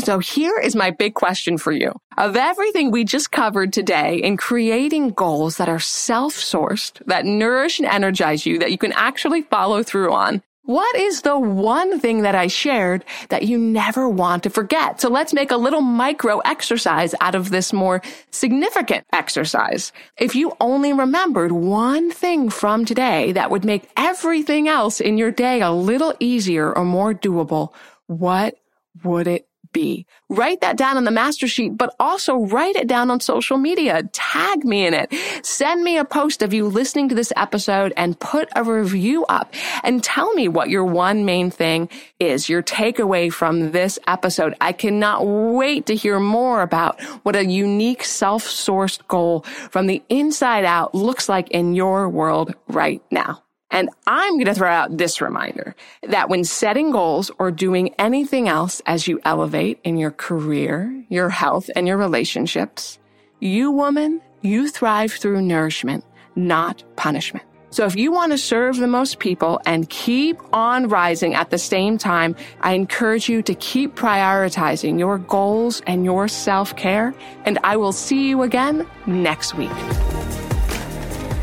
So 0.00 0.20
here 0.20 0.56
is 0.58 0.76
my 0.76 0.90
big 0.92 1.14
question 1.14 1.58
for 1.58 1.72
you. 1.72 1.92
Of 2.16 2.36
everything 2.36 2.92
we 2.92 3.04
just 3.04 3.32
covered 3.32 3.72
today 3.72 4.18
in 4.18 4.36
creating 4.36 5.10
goals 5.10 5.56
that 5.56 5.68
are 5.68 5.80
self-sourced, 5.80 7.04
that 7.06 7.24
nourish 7.24 7.80
and 7.80 7.88
energize 7.88 8.46
you, 8.46 8.60
that 8.60 8.70
you 8.70 8.78
can 8.78 8.92
actually 8.92 9.42
follow 9.42 9.82
through 9.82 10.12
on, 10.12 10.42
what 10.68 10.96
is 10.96 11.22
the 11.22 11.38
one 11.38 11.98
thing 11.98 12.20
that 12.20 12.34
I 12.34 12.46
shared 12.46 13.02
that 13.30 13.44
you 13.44 13.56
never 13.56 14.06
want 14.06 14.42
to 14.42 14.50
forget? 14.50 15.00
So 15.00 15.08
let's 15.08 15.32
make 15.32 15.50
a 15.50 15.56
little 15.56 15.80
micro 15.80 16.40
exercise 16.40 17.14
out 17.22 17.34
of 17.34 17.48
this 17.48 17.72
more 17.72 18.02
significant 18.32 19.06
exercise. 19.10 19.94
If 20.18 20.34
you 20.34 20.52
only 20.60 20.92
remembered 20.92 21.52
one 21.52 22.10
thing 22.10 22.50
from 22.50 22.84
today 22.84 23.32
that 23.32 23.50
would 23.50 23.64
make 23.64 23.88
everything 23.96 24.68
else 24.68 25.00
in 25.00 25.16
your 25.16 25.30
day 25.30 25.62
a 25.62 25.70
little 25.70 26.14
easier 26.20 26.70
or 26.70 26.84
more 26.84 27.14
doable, 27.14 27.72
what 28.06 28.54
would 29.02 29.26
it 29.26 29.48
be. 29.72 30.06
Write 30.28 30.60
that 30.60 30.76
down 30.76 30.96
on 30.96 31.04
the 31.04 31.10
master 31.10 31.48
sheet, 31.48 31.76
but 31.76 31.94
also 31.98 32.38
write 32.38 32.76
it 32.76 32.86
down 32.86 33.10
on 33.10 33.20
social 33.20 33.56
media. 33.56 34.02
Tag 34.12 34.64
me 34.64 34.86
in 34.86 34.94
it. 34.94 35.12
Send 35.42 35.82
me 35.82 35.98
a 35.98 36.04
post 36.04 36.42
of 36.42 36.52
you 36.52 36.66
listening 36.66 37.08
to 37.08 37.14
this 37.14 37.32
episode 37.36 37.92
and 37.96 38.18
put 38.20 38.48
a 38.54 38.62
review 38.62 39.24
up 39.26 39.52
and 39.82 40.02
tell 40.02 40.32
me 40.34 40.48
what 40.48 40.70
your 40.70 40.84
one 40.84 41.24
main 41.24 41.50
thing 41.50 41.88
is, 42.18 42.48
your 42.48 42.62
takeaway 42.62 43.32
from 43.32 43.72
this 43.72 43.98
episode. 44.06 44.54
I 44.60 44.72
cannot 44.72 45.26
wait 45.26 45.86
to 45.86 45.96
hear 45.96 46.20
more 46.20 46.62
about 46.62 47.00
what 47.22 47.36
a 47.36 47.44
unique 47.44 48.04
self-sourced 48.04 49.06
goal 49.08 49.42
from 49.70 49.86
the 49.86 50.02
inside 50.08 50.64
out 50.64 50.94
looks 50.94 51.28
like 51.28 51.50
in 51.50 51.74
your 51.74 52.08
world 52.08 52.54
right 52.68 53.02
now. 53.10 53.42
And 53.70 53.90
I'm 54.06 54.34
going 54.34 54.46
to 54.46 54.54
throw 54.54 54.70
out 54.70 54.96
this 54.96 55.20
reminder 55.20 55.74
that 56.02 56.28
when 56.28 56.44
setting 56.44 56.90
goals 56.90 57.30
or 57.38 57.50
doing 57.50 57.94
anything 57.98 58.48
else 58.48 58.80
as 58.86 59.06
you 59.06 59.20
elevate 59.24 59.78
in 59.84 59.98
your 59.98 60.10
career, 60.10 61.04
your 61.08 61.28
health, 61.28 61.68
and 61.76 61.86
your 61.86 61.98
relationships, 61.98 62.98
you 63.40 63.70
woman, 63.70 64.20
you 64.40 64.68
thrive 64.68 65.12
through 65.12 65.42
nourishment, 65.42 66.04
not 66.34 66.82
punishment. 66.96 67.44
So 67.70 67.84
if 67.84 67.96
you 67.96 68.10
want 68.10 68.32
to 68.32 68.38
serve 68.38 68.78
the 68.78 68.86
most 68.86 69.18
people 69.18 69.60
and 69.66 69.88
keep 69.90 70.40
on 70.54 70.88
rising 70.88 71.34
at 71.34 71.50
the 71.50 71.58
same 71.58 71.98
time, 71.98 72.34
I 72.62 72.72
encourage 72.72 73.28
you 73.28 73.42
to 73.42 73.54
keep 73.54 73.94
prioritizing 73.94 74.98
your 74.98 75.18
goals 75.18 75.82
and 75.86 76.04
your 76.04 76.28
self 76.28 76.74
care. 76.76 77.14
And 77.44 77.58
I 77.64 77.76
will 77.76 77.92
see 77.92 78.28
you 78.28 78.42
again 78.42 78.86
next 79.06 79.54
week. 79.54 79.70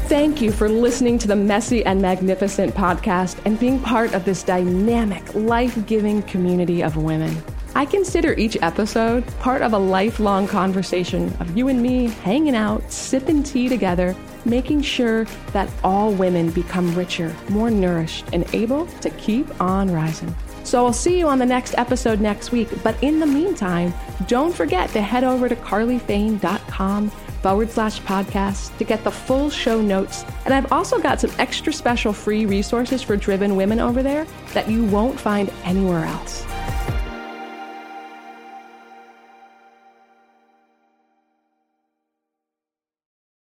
Thank 0.08 0.40
you 0.40 0.52
for 0.52 0.70
listening 0.70 1.18
to 1.18 1.28
the 1.28 1.36
Messy 1.36 1.84
and 1.84 2.00
Magnificent 2.00 2.76
podcast 2.76 3.40
and 3.44 3.60
being 3.60 3.80
part 3.80 4.14
of 4.14 4.24
this 4.24 4.44
dynamic, 4.44 5.34
life 5.34 5.84
giving 5.88 6.22
community 6.22 6.84
of 6.84 6.96
women. 6.96 7.36
I 7.74 7.86
consider 7.86 8.34
each 8.34 8.56
episode 8.62 9.26
part 9.40 9.64
of 9.64 9.74
a 9.74 9.80
lifelong 9.80 10.48
conversation 10.48 11.36
of 11.40 11.58
you 11.58 11.70
and 11.70 11.82
me 11.82 12.10
hanging 12.10 12.56
out, 12.56 12.92
sipping 12.92 13.42
tea 13.42 13.68
together, 13.68 14.16
making 14.46 14.84
sure 14.84 15.26
that 15.54 15.72
all 15.84 16.12
women 16.12 16.52
become 16.52 16.94
richer, 16.94 17.36
more 17.50 17.72
nourished, 17.72 18.26
and 18.32 18.46
able 18.54 18.86
to 18.86 19.10
keep 19.10 19.60
on 19.60 19.92
rising. 19.92 20.34
So 20.64 20.86
I'll 20.86 20.94
see 20.94 21.18
you 21.18 21.28
on 21.28 21.40
the 21.40 21.48
next 21.48 21.74
episode 21.80 22.22
next 22.22 22.52
week. 22.52 22.70
But 22.84 23.02
in 23.04 23.20
the 23.20 23.26
meantime, 23.26 23.92
don't 24.28 24.54
forget 24.54 24.92
to 24.92 25.02
head 25.02 25.24
over 25.24 25.50
to 25.50 25.56
carlyfain.com 25.56 27.12
forward 27.46 27.70
slash 27.70 28.02
podcast 28.02 28.76
to 28.80 28.84
get 28.84 29.04
the 29.04 29.12
full 29.12 29.52
show 29.52 29.80
notes. 29.80 30.26
And 30.46 30.54
I've 30.56 30.72
also 30.72 30.98
got 30.98 31.22
some 31.22 31.30
extra 31.38 31.72
special 31.72 32.12
free 32.12 32.48
resources 32.48 33.04
for 33.04 33.16
driven 33.16 33.56
women 33.56 33.80
over 33.80 34.02
there 34.02 34.26
that 34.56 34.68
you 34.68 34.84
won't 34.86 35.20
find 35.20 35.54
anywhere 35.64 36.06
else. 36.06 36.44